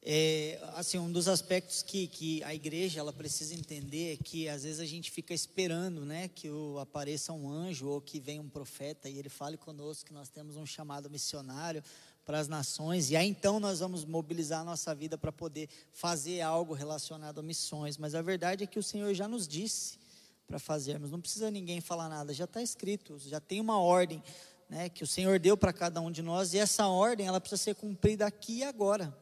[0.09, 4.63] É, assim, um dos aspectos que, que a igreja ela precisa entender é que às
[4.63, 8.49] vezes a gente fica esperando, né, que o, apareça um anjo ou que venha um
[8.49, 11.83] profeta e ele fale conosco que nós temos um chamado missionário
[12.25, 16.41] para as nações e aí então nós vamos mobilizar a nossa vida para poder fazer
[16.41, 17.99] algo relacionado a missões.
[17.99, 19.99] Mas a verdade é que o Senhor já nos disse
[20.47, 21.11] para fazermos.
[21.11, 24.23] Não precisa ninguém falar nada, já está escrito, já tem uma ordem
[24.69, 27.63] né, que o Senhor deu para cada um de nós e essa ordem ela precisa
[27.63, 29.17] ser cumprida aqui e agora,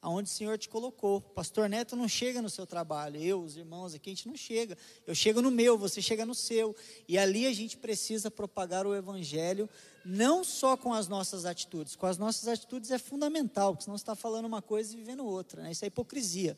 [0.00, 1.20] aonde o Senhor te colocou.
[1.20, 4.76] Pastor Neto não chega no seu trabalho, eu, os irmãos aqui, a gente não chega.
[5.06, 6.74] Eu chego no meu, você chega no seu.
[7.06, 9.68] E ali a gente precisa propagar o Evangelho,
[10.04, 11.94] não só com as nossas atitudes.
[11.94, 15.24] Com as nossas atitudes é fundamental, porque senão você está falando uma coisa e vivendo
[15.24, 15.62] outra.
[15.62, 15.70] Né?
[15.70, 16.56] Isso é hipocrisia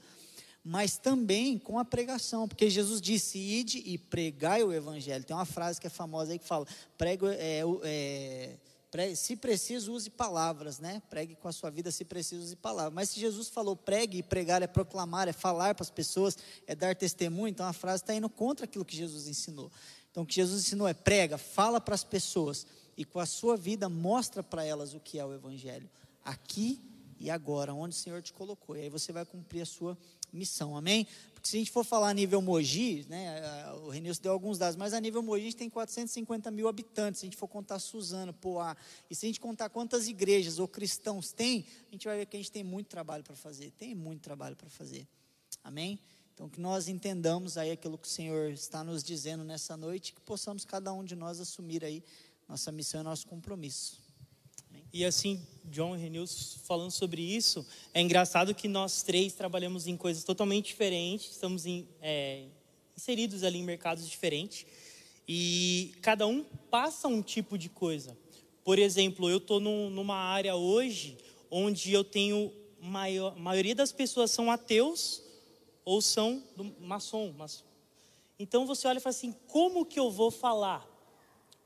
[0.65, 5.23] mas também com a pregação, porque Jesus disse: ide e pregai o evangelho.
[5.23, 8.57] Tem uma frase que é famosa aí que fala: prego, é, é,
[8.91, 11.03] pre, se preciso, use palavras, né?
[11.11, 12.95] Pregue com a sua vida, se preciso, use palavras.
[12.95, 16.75] Mas se Jesus falou pregue e pregar é proclamar, é falar para as pessoas, é
[16.75, 19.71] dar testemunho, então a frase está indo contra aquilo que Jesus ensinou.
[20.11, 23.55] Então o que Jesus ensinou é prega, fala para as pessoas e com a sua
[23.55, 25.91] vida mostra para elas o que é o evangelho.
[26.25, 26.81] Aqui
[27.19, 28.77] e agora, onde o Senhor te colocou.
[28.77, 29.97] E aí você vai cumprir a sua
[30.35, 31.07] missão, amém?
[31.33, 34.77] Porque se a gente for falar a nível Mogi, né, o Renilson deu alguns dados,
[34.77, 37.79] mas a nível Mogi a gente tem 450 mil habitantes, se a gente for contar
[37.79, 38.77] Suzano, Poá,
[39.11, 42.37] e se a gente contar quantas igrejas ou cristãos tem, a gente vai ver que
[42.37, 45.07] a gente tem muito trabalho para fazer, tem muito trabalho para fazer,
[45.63, 45.99] amém?
[46.35, 50.21] Então que nós entendamos aí aquilo que o Senhor está nos dizendo nessa noite, que
[50.21, 52.03] possamos cada um de nós assumir aí
[52.49, 54.04] nossa missão e nosso compromisso.
[54.95, 60.23] E assim, John Renilson falando sobre isso, é engraçado que nós três trabalhamos em coisas
[60.23, 62.45] totalmente diferentes, estamos em, é,
[62.97, 64.65] inseridos ali em mercados diferentes,
[65.27, 68.17] e cada um passa um tipo de coisa.
[68.63, 71.19] Por exemplo, eu estou num, numa área hoje
[71.51, 75.25] onde eu tenho maior, a maioria das pessoas são ateus
[75.85, 76.41] ou são
[76.79, 77.65] maçom, maçom.
[78.39, 80.89] Então você olha e fala assim: como que eu vou falar?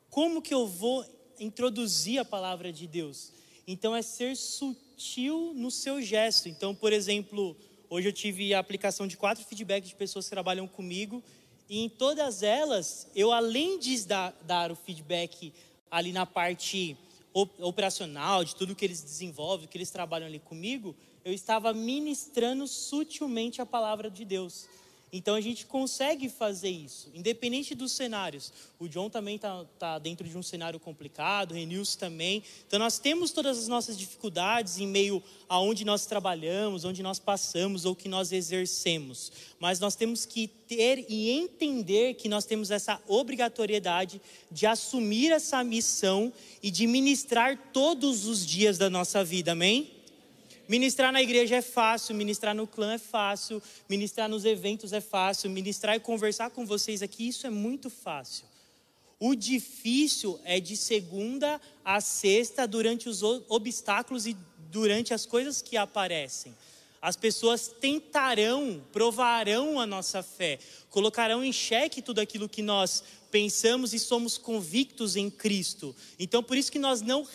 [0.08, 1.04] Como que eu vou
[1.40, 3.32] introduzir a palavra de Deus.
[3.66, 6.48] Então é ser sutil no seu gesto.
[6.48, 7.56] Então, por exemplo,
[7.90, 11.22] hoje eu tive a aplicação de quatro feedbacks de pessoas que trabalham comigo
[11.68, 15.52] e em todas elas, eu além de dar, dar o feedback
[15.90, 16.96] ali na parte
[17.32, 23.60] operacional, de tudo que eles desenvolvem, que eles trabalham ali comigo, eu estava ministrando sutilmente
[23.60, 24.66] a palavra de Deus.
[25.12, 28.52] Então a gente consegue fazer isso, independente dos cenários.
[28.78, 32.42] O John também está tá dentro de um cenário complicado, o Renilson também.
[32.66, 37.18] Então nós temos todas as nossas dificuldades em meio a onde nós trabalhamos, onde nós
[37.18, 39.32] passamos ou que nós exercemos.
[39.58, 45.64] Mas nós temos que ter e entender que nós temos essa obrigatoriedade de assumir essa
[45.64, 46.32] missão
[46.62, 49.97] e de ministrar todos os dias da nossa vida, amém?
[50.68, 55.48] Ministrar na igreja é fácil, ministrar no clã é fácil, ministrar nos eventos é fácil,
[55.48, 58.44] ministrar e conversar com vocês aqui, isso é muito fácil.
[59.18, 64.36] O difícil é de segunda a sexta, durante os obstáculos e
[64.70, 66.54] durante as coisas que aparecem.
[67.00, 70.58] As pessoas tentarão, provarão a nossa fé,
[70.90, 75.94] colocarão em xeque tudo aquilo que nós pensamos e somos convictos em Cristo.
[76.18, 77.26] Então, por isso que nós não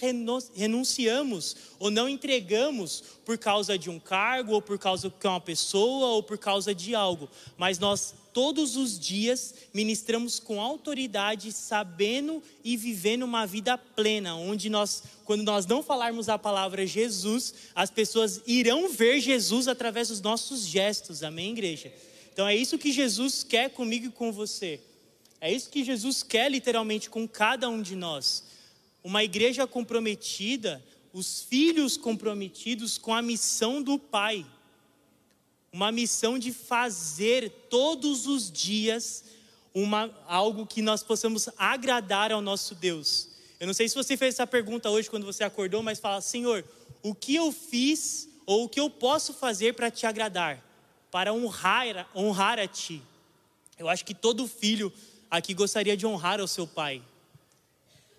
[0.55, 6.07] renunciamos ou não entregamos por causa de um cargo, ou por causa de uma pessoa,
[6.07, 12.75] ou por causa de algo, mas nós todos os dias ministramos com autoridade, sabendo e
[12.75, 18.41] vivendo uma vida plena, onde nós, quando nós não falarmos a palavra Jesus, as pessoas
[18.47, 21.23] irão ver Jesus através dos nossos gestos.
[21.23, 21.93] Amém, igreja?
[22.33, 24.79] Então é isso que Jesus quer comigo e com você.
[25.39, 28.43] É isso que Jesus quer literalmente com cada um de nós.
[29.03, 34.45] Uma igreja comprometida, os filhos comprometidos com a missão do Pai.
[35.73, 39.23] Uma missão de fazer todos os dias
[39.73, 43.29] uma, algo que nós possamos agradar ao nosso Deus.
[43.59, 46.63] Eu não sei se você fez essa pergunta hoje quando você acordou, mas fala: Senhor,
[47.01, 50.63] o que eu fiz ou o que eu posso fazer para te agradar,
[51.09, 53.01] para honrar, honrar a Ti?
[53.79, 54.93] Eu acho que todo filho
[55.31, 57.01] aqui gostaria de honrar o seu pai.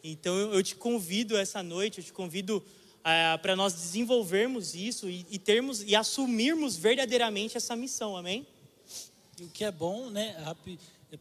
[0.02, 2.62] Então eu te convido essa noite, eu te convido
[3.04, 8.46] uh, para nós desenvolvermos isso e, e, termos e assumirmos verdadeiramente essa missão, amém?
[9.38, 10.34] E o que é bom, né,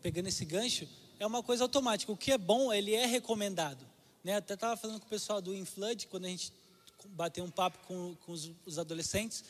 [0.02, 0.88] pegando esse gancho,
[1.20, 2.12] é uma coisa automática.
[2.12, 3.86] O que é bom, ele é recomendado.
[4.24, 4.36] Né?
[4.36, 6.54] Até estava falando com o pessoal do InFlood, quando a gente
[7.10, 9.44] bateu um papo com, com os, os adolescentes,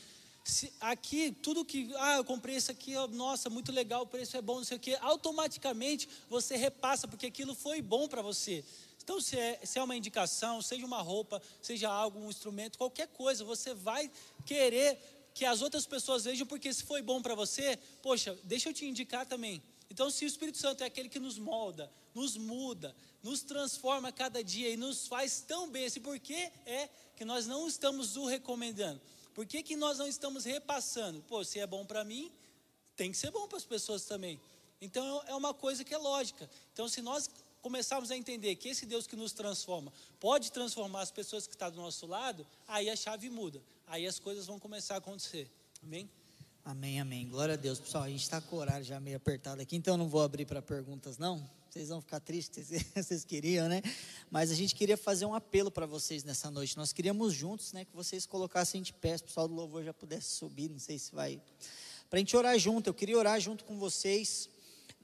[0.43, 4.41] se, aqui, tudo que, ah, eu comprei isso aqui, nossa, muito legal, o preço é
[4.41, 8.63] bom, não sei o quê, automaticamente você repassa, porque aquilo foi bom para você.
[9.03, 13.07] Então, se é, se é uma indicação, seja uma roupa, seja algo, um instrumento, qualquer
[13.09, 14.09] coisa, você vai
[14.45, 14.97] querer
[15.33, 18.85] que as outras pessoas vejam, porque se foi bom para você, poxa, deixa eu te
[18.85, 19.61] indicar também.
[19.89, 24.41] Então, se o Espírito Santo é aquele que nos molda, nos muda, nos transforma cada
[24.41, 28.25] dia e nos faz tão bem, assim, por que é que nós não estamos o
[28.25, 29.01] recomendando?
[29.33, 31.21] Por que, que nós não estamos repassando?
[31.23, 32.31] Pô, se é bom para mim,
[32.95, 34.39] tem que ser bom para as pessoas também.
[34.79, 36.49] Então é uma coisa que é lógica.
[36.71, 37.29] Então, se nós
[37.63, 41.71] começarmos a entender que esse Deus que nos transforma pode transformar as pessoas que estão
[41.71, 43.63] do nosso lado, aí a chave muda.
[43.87, 45.49] Aí as coisas vão começar a acontecer.
[45.81, 46.09] Amém?
[46.65, 47.27] Amém, amém.
[47.27, 47.79] Glória a Deus.
[47.79, 50.21] Pessoal, a gente está com o horário já meio apertado aqui, então eu não vou
[50.21, 51.49] abrir para perguntas, não.
[51.69, 53.81] Vocês vão ficar tristes, vocês queriam, né?
[54.29, 56.75] Mas a gente queria fazer um apelo para vocês nessa noite.
[56.75, 60.35] Nós queríamos juntos, né, que vocês colocassem de pé, o pessoal do louvor já pudesse
[60.35, 61.41] subir, não sei se vai.
[62.09, 64.49] Para a gente orar junto, eu queria orar junto com vocês.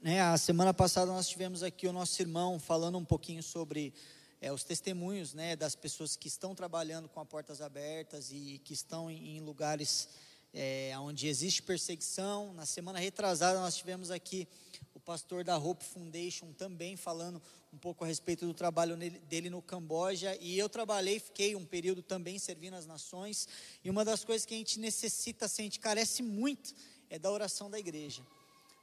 [0.02, 0.18] Né?
[0.22, 3.92] A semana passada nós tivemos aqui o nosso irmão falando um pouquinho sobre
[4.40, 8.72] é, os testemunhos né, das pessoas que estão trabalhando com as portas abertas e que
[8.72, 10.08] estão em, em lugares
[10.54, 12.54] é, onde existe perseguição.
[12.54, 14.48] Na semana retrasada nós tivemos aqui
[14.94, 17.40] o pastor da Hope Foundation também falando
[17.70, 20.34] um pouco a respeito do trabalho dele no Camboja.
[20.40, 23.46] E eu trabalhei, fiquei um período também servindo as nações.
[23.84, 26.74] E uma das coisas que a gente necessita, assim, a gente carece muito,
[27.10, 28.22] é da oração da igreja.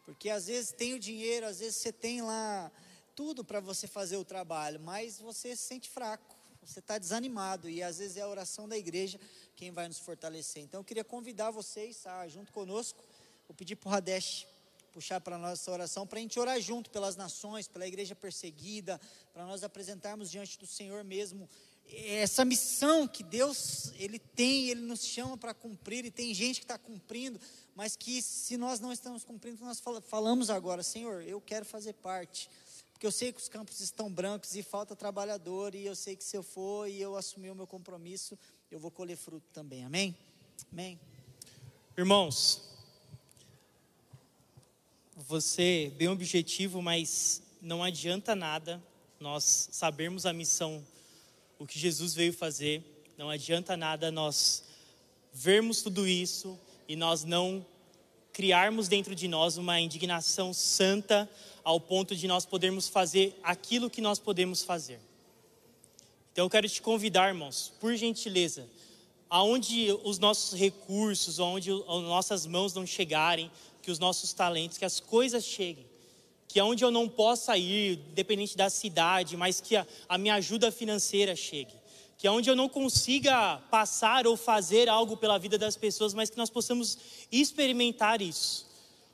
[0.07, 2.71] Porque às vezes tem o dinheiro, às vezes você tem lá
[3.13, 7.69] tudo para você fazer o trabalho, mas você se sente fraco, você está desanimado.
[7.69, 9.19] E às vezes é a oração da igreja
[9.53, 10.63] quem vai nos fortalecer.
[10.63, 13.03] Então eu queria convidar vocês a, junto conosco,
[13.49, 14.47] vou pedir para o Radesh
[14.93, 18.99] puxar para nós essa oração, para a gente orar junto pelas nações, pela igreja perseguida,
[19.33, 21.49] para nós apresentarmos diante do Senhor mesmo
[21.89, 26.65] essa missão que Deus ele tem, ele nos chama para cumprir e tem gente que
[26.65, 27.39] está cumprindo,
[27.75, 32.49] mas que se nós não estamos cumprindo, nós falamos agora, Senhor, eu quero fazer parte,
[32.91, 36.23] porque eu sei que os campos estão brancos e falta trabalhador e eu sei que
[36.23, 38.37] se eu for e eu assumir o meu compromisso,
[38.69, 39.85] eu vou colher fruto também.
[39.85, 40.15] Amém?
[40.71, 40.99] Amém.
[41.97, 42.61] Irmãos,
[45.15, 48.81] você bem objetivo, mas não adianta nada
[49.19, 50.85] nós sabermos a missão,
[51.59, 52.83] o que Jesus veio fazer,
[53.17, 54.63] não adianta nada nós
[55.33, 57.65] vermos tudo isso e nós não
[58.31, 61.29] criarmos dentro de nós uma indignação santa
[61.63, 64.99] ao ponto de nós podermos fazer aquilo que nós podemos fazer.
[66.31, 68.67] Então eu quero te convidar, irmãos, por gentileza,
[69.27, 73.51] aonde os nossos recursos, aonde as nossas mãos não chegarem,
[73.81, 75.85] que os nossos talentos, que as coisas cheguem.
[76.47, 80.71] Que aonde eu não possa ir, dependente da cidade, mas que a, a minha ajuda
[80.71, 81.73] financeira chegue.
[82.17, 86.37] Que aonde eu não consiga passar ou fazer algo pela vida das pessoas, mas que
[86.37, 86.97] nós possamos
[87.31, 88.65] experimentar isso.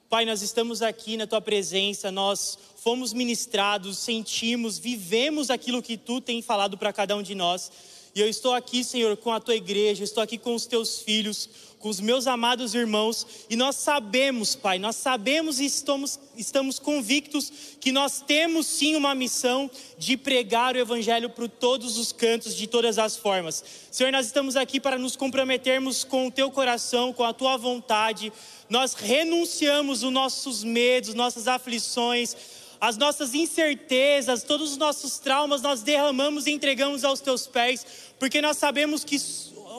[0.09, 6.21] Pai, nós estamos aqui na tua presença, nós fomos ministrados, sentimos, vivemos aquilo que tu
[6.21, 7.71] tem falado para cada um de nós.
[8.13, 11.49] E eu estou aqui, Senhor, com a tua igreja, estou aqui com os teus filhos,
[11.83, 17.51] com os meus amados irmãos, e nós sabemos, Pai, nós sabemos e estamos, estamos convictos
[17.81, 22.67] que nós temos sim uma missão de pregar o Evangelho para todos os cantos, de
[22.67, 23.61] todas as formas.
[23.91, 28.31] Senhor, nós estamos aqui para nos comprometermos com o teu coração, com a tua vontade,
[28.69, 32.33] nós renunciamos os nossos medos, nossas aflições,
[32.79, 37.85] as nossas incertezas, todos os nossos traumas, nós derramamos e entregamos aos teus pés,
[38.17, 39.19] porque nós sabemos que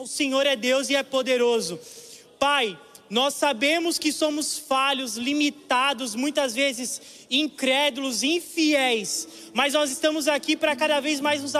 [0.01, 1.79] o Senhor é Deus e é poderoso.
[2.37, 2.77] Pai,
[3.09, 10.75] nós sabemos que somos falhos, limitados, muitas vezes incrédulos, infiéis, mas nós estamos aqui para
[10.75, 11.53] cada vez mais nos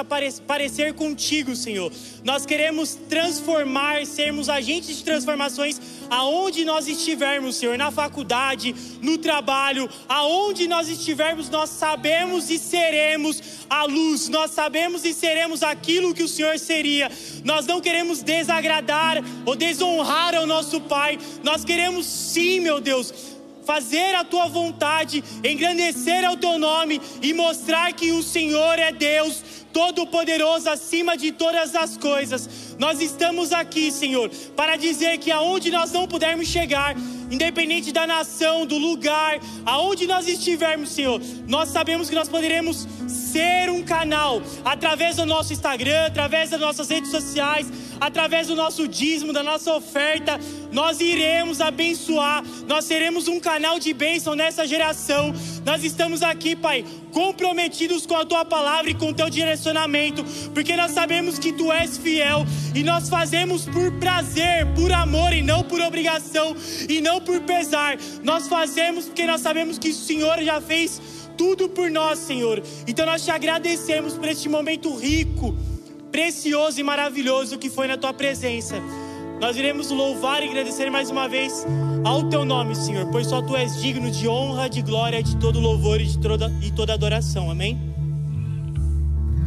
[0.47, 1.91] parecer contigo, Senhor.
[2.23, 9.89] Nós queremos transformar, sermos agentes de transformações aonde nós estivermos, Senhor, na faculdade, no trabalho,
[10.07, 16.23] aonde nós estivermos, nós sabemos e seremos a luz, nós sabemos e seremos aquilo que
[16.23, 17.11] o Senhor seria.
[17.43, 23.34] Nós não queremos desagradar ou desonrar ao nosso Pai, nós queremos sim, meu Deus
[23.65, 29.43] fazer a tua vontade, engrandecer ao teu nome e mostrar que o Senhor é Deus,
[29.73, 32.75] todo-poderoso acima de todas as coisas.
[32.79, 36.95] Nós estamos aqui, Senhor, para dizer que aonde nós não pudermos chegar,
[37.35, 43.69] independente da nação, do lugar, aonde nós estivermos, Senhor, nós sabemos que nós poderemos ser
[43.69, 47.67] um canal através do nosso Instagram, através das nossas redes sociais,
[47.99, 50.39] através do nosso dízimo, da nossa oferta,
[50.71, 55.33] nós iremos abençoar, nós seremos um canal de bênção nessa geração.
[55.63, 60.23] Nós estamos aqui, Pai, comprometidos com a tua palavra e com o teu direcionamento,
[60.53, 65.41] porque nós sabemos que tu és fiel e nós fazemos por prazer, por amor e
[65.41, 66.55] não por obrigação
[66.89, 67.97] e não por pesar.
[68.23, 71.01] Nós fazemos porque nós sabemos que o Senhor já fez
[71.37, 72.63] tudo por nós, Senhor.
[72.87, 75.53] Então nós te agradecemos por este momento rico
[76.11, 78.75] precioso e maravilhoso que foi na tua presença.
[79.41, 81.65] Nós iremos louvar e agradecer mais uma vez
[82.05, 85.59] ao teu nome, Senhor, pois só tu és digno de honra, de glória, de todo
[85.59, 87.51] louvor e de toda, e toda adoração.
[87.51, 87.77] Amém?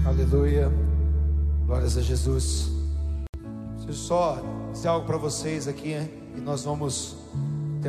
[0.04, 0.70] Aleluia.
[1.66, 2.70] Glórias a Jesus.
[3.76, 6.10] Preciso só dizer algo para vocês aqui, hein?
[6.38, 7.16] e nós vamos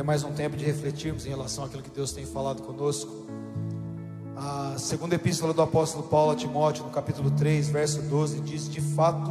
[0.00, 3.26] ter mais um tempo de refletirmos em relação àquilo que Deus tem falado conosco.
[4.34, 8.80] A segunda epístola do apóstolo Paulo a Timóteo, no capítulo 3, verso 12, diz: De
[8.80, 9.30] fato,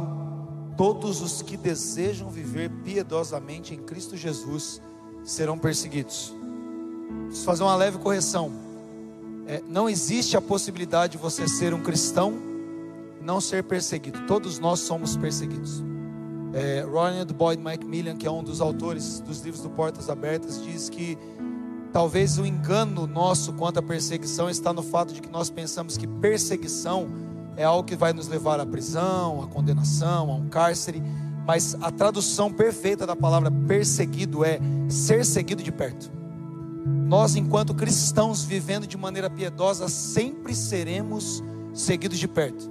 [0.76, 4.80] todos os que desejam viver piedosamente em Cristo Jesus
[5.24, 6.32] serão perseguidos.
[7.26, 8.52] Preciso fazer uma leve correção.
[9.48, 12.38] É, não existe a possibilidade de você ser um cristão
[13.20, 14.24] e não ser perseguido.
[14.28, 15.89] Todos nós somos perseguidos.
[16.52, 20.88] É, Ronald Boyd Macmillan, que é um dos autores dos livros do Portas Abertas, diz
[20.88, 21.16] que
[21.92, 26.06] Talvez o engano nosso quanto à perseguição está no fato de que nós pensamos que
[26.06, 27.08] perseguição
[27.56, 31.02] é algo que vai nos levar à prisão, à condenação, a um cárcere,
[31.44, 36.12] mas a tradução perfeita da palavra perseguido é ser seguido de perto.
[36.86, 41.42] Nós, enquanto cristãos vivendo de maneira piedosa, sempre seremos
[41.74, 42.70] seguidos de perto.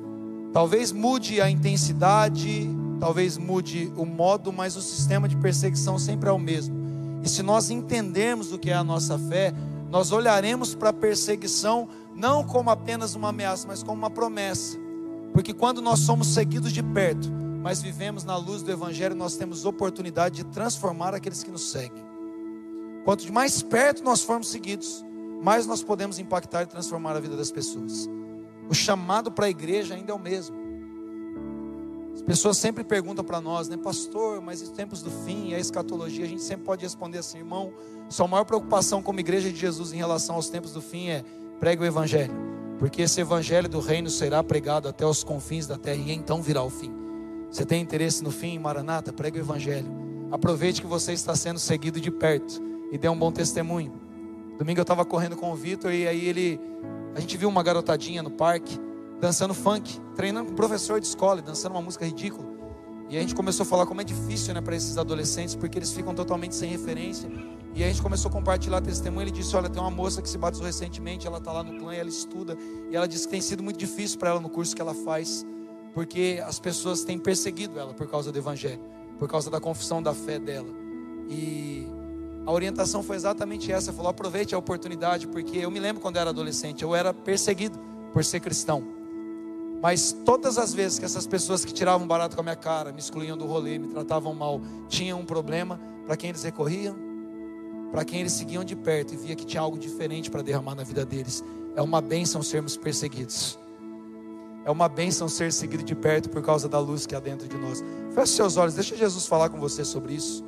[0.53, 2.69] Talvez mude a intensidade,
[2.99, 6.75] talvez mude o modo, mas o sistema de perseguição sempre é o mesmo.
[7.23, 9.53] E se nós entendermos o que é a nossa fé,
[9.89, 14.77] nós olharemos para a perseguição não como apenas uma ameaça, mas como uma promessa.
[15.33, 17.31] Porque quando nós somos seguidos de perto,
[17.61, 22.03] mas vivemos na luz do Evangelho, nós temos oportunidade de transformar aqueles que nos seguem.
[23.05, 25.03] Quanto mais perto nós formos seguidos,
[25.41, 28.09] mais nós podemos impactar e transformar a vida das pessoas.
[28.69, 30.55] O chamado para a igreja ainda é o mesmo.
[32.19, 36.25] As pessoas sempre perguntam para nós, né, pastor, mas os tempos do fim, a escatologia,
[36.25, 37.71] a gente sempre pode responder assim, irmão,
[38.09, 41.23] sua maior preocupação como igreja de Jesus em relação aos tempos do fim é
[41.61, 42.33] pregue o evangelho,
[42.77, 46.61] porque esse evangelho do reino será pregado até os confins da terra e então virá
[46.61, 46.91] o fim.
[47.49, 49.13] Você tem interesse no fim, Maranata?
[49.13, 49.87] Pregue o evangelho.
[50.29, 52.61] Aproveite que você está sendo seguido de perto
[52.91, 53.93] e dê um bom testemunho.
[54.57, 56.59] Domingo eu estava correndo com o Vitor e aí ele,
[57.15, 58.77] a gente viu uma garotadinha no parque
[59.19, 62.47] dançando funk, treinando com professor de escola, dançando uma música ridícula.
[63.09, 65.91] E a gente começou a falar como é difícil, né, para esses adolescentes, porque eles
[65.91, 67.29] ficam totalmente sem referência.
[67.73, 69.23] E a gente começou a compartilhar testemunho.
[69.23, 71.93] Ele disse: Olha, tem uma moça que se batizou recentemente, ela está lá no clã
[71.93, 72.55] e ela estuda.
[72.89, 75.45] E ela disse que tem sido muito difícil para ela no curso que ela faz,
[75.93, 78.81] porque as pessoas têm perseguido ela por causa do evangelho.
[79.17, 80.69] por causa da confissão da fé dela.
[81.29, 81.85] E
[82.45, 86.21] a orientação foi exatamente essa: falou, aproveite a oportunidade, porque eu me lembro quando eu
[86.21, 87.79] era adolescente, eu era perseguido
[88.13, 88.98] por ser cristão.
[89.81, 92.99] Mas todas as vezes que essas pessoas que tiravam barato com a minha cara, me
[92.99, 96.95] excluíam do rolê, me tratavam mal, tinham um problema, para quem eles recorriam?
[97.91, 100.83] Para quem eles seguiam de perto e via que tinha algo diferente para derramar na
[100.83, 101.43] vida deles.
[101.75, 103.57] É uma bênção sermos perseguidos.
[104.65, 107.57] É uma bênção ser seguido de perto por causa da luz que há dentro de
[107.57, 107.83] nós.
[108.13, 110.43] Feche seus olhos, deixa Jesus falar com você sobre isso.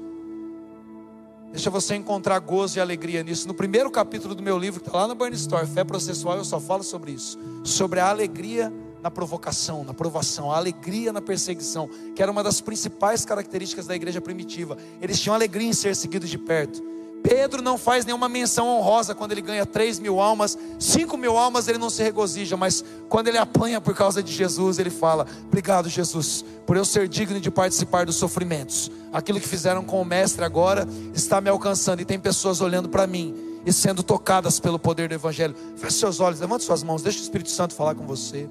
[1.52, 3.48] Deixa você encontrar gozo e alegria nisso.
[3.48, 6.46] No primeiro capítulo do meu livro, que está lá no Burn Store, Fé Processual, eu
[6.46, 7.38] só falo sobre isso.
[7.64, 8.72] Sobre a alegria
[9.02, 13.96] na provocação, na provação, a alegria na perseguição, que era uma das principais características da
[13.96, 14.78] igreja primitiva.
[15.02, 16.92] Eles tinham alegria em ser seguidos de perto.
[17.24, 21.68] Pedro não faz nenhuma menção honrosa quando ele ganha 3 mil almas, 5 mil almas
[21.68, 25.88] ele não se regozija, mas quando ele apanha por causa de Jesus, ele fala: Obrigado,
[25.88, 28.92] Jesus, por eu ser digno de participar dos sofrimentos.
[29.14, 33.06] Aquilo que fizeram com o Mestre agora está me alcançando e tem pessoas olhando para
[33.06, 33.36] mim
[33.66, 35.56] e sendo tocadas pelo poder do Evangelho.
[35.78, 38.50] Feche seus olhos, levante suas mãos, deixa o Espírito Santo falar com você.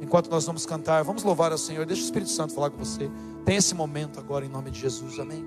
[0.00, 3.10] Enquanto nós vamos cantar, vamos louvar ao Senhor, deixa o Espírito Santo falar com você.
[3.44, 5.44] Tem esse momento agora em nome de Jesus, amém.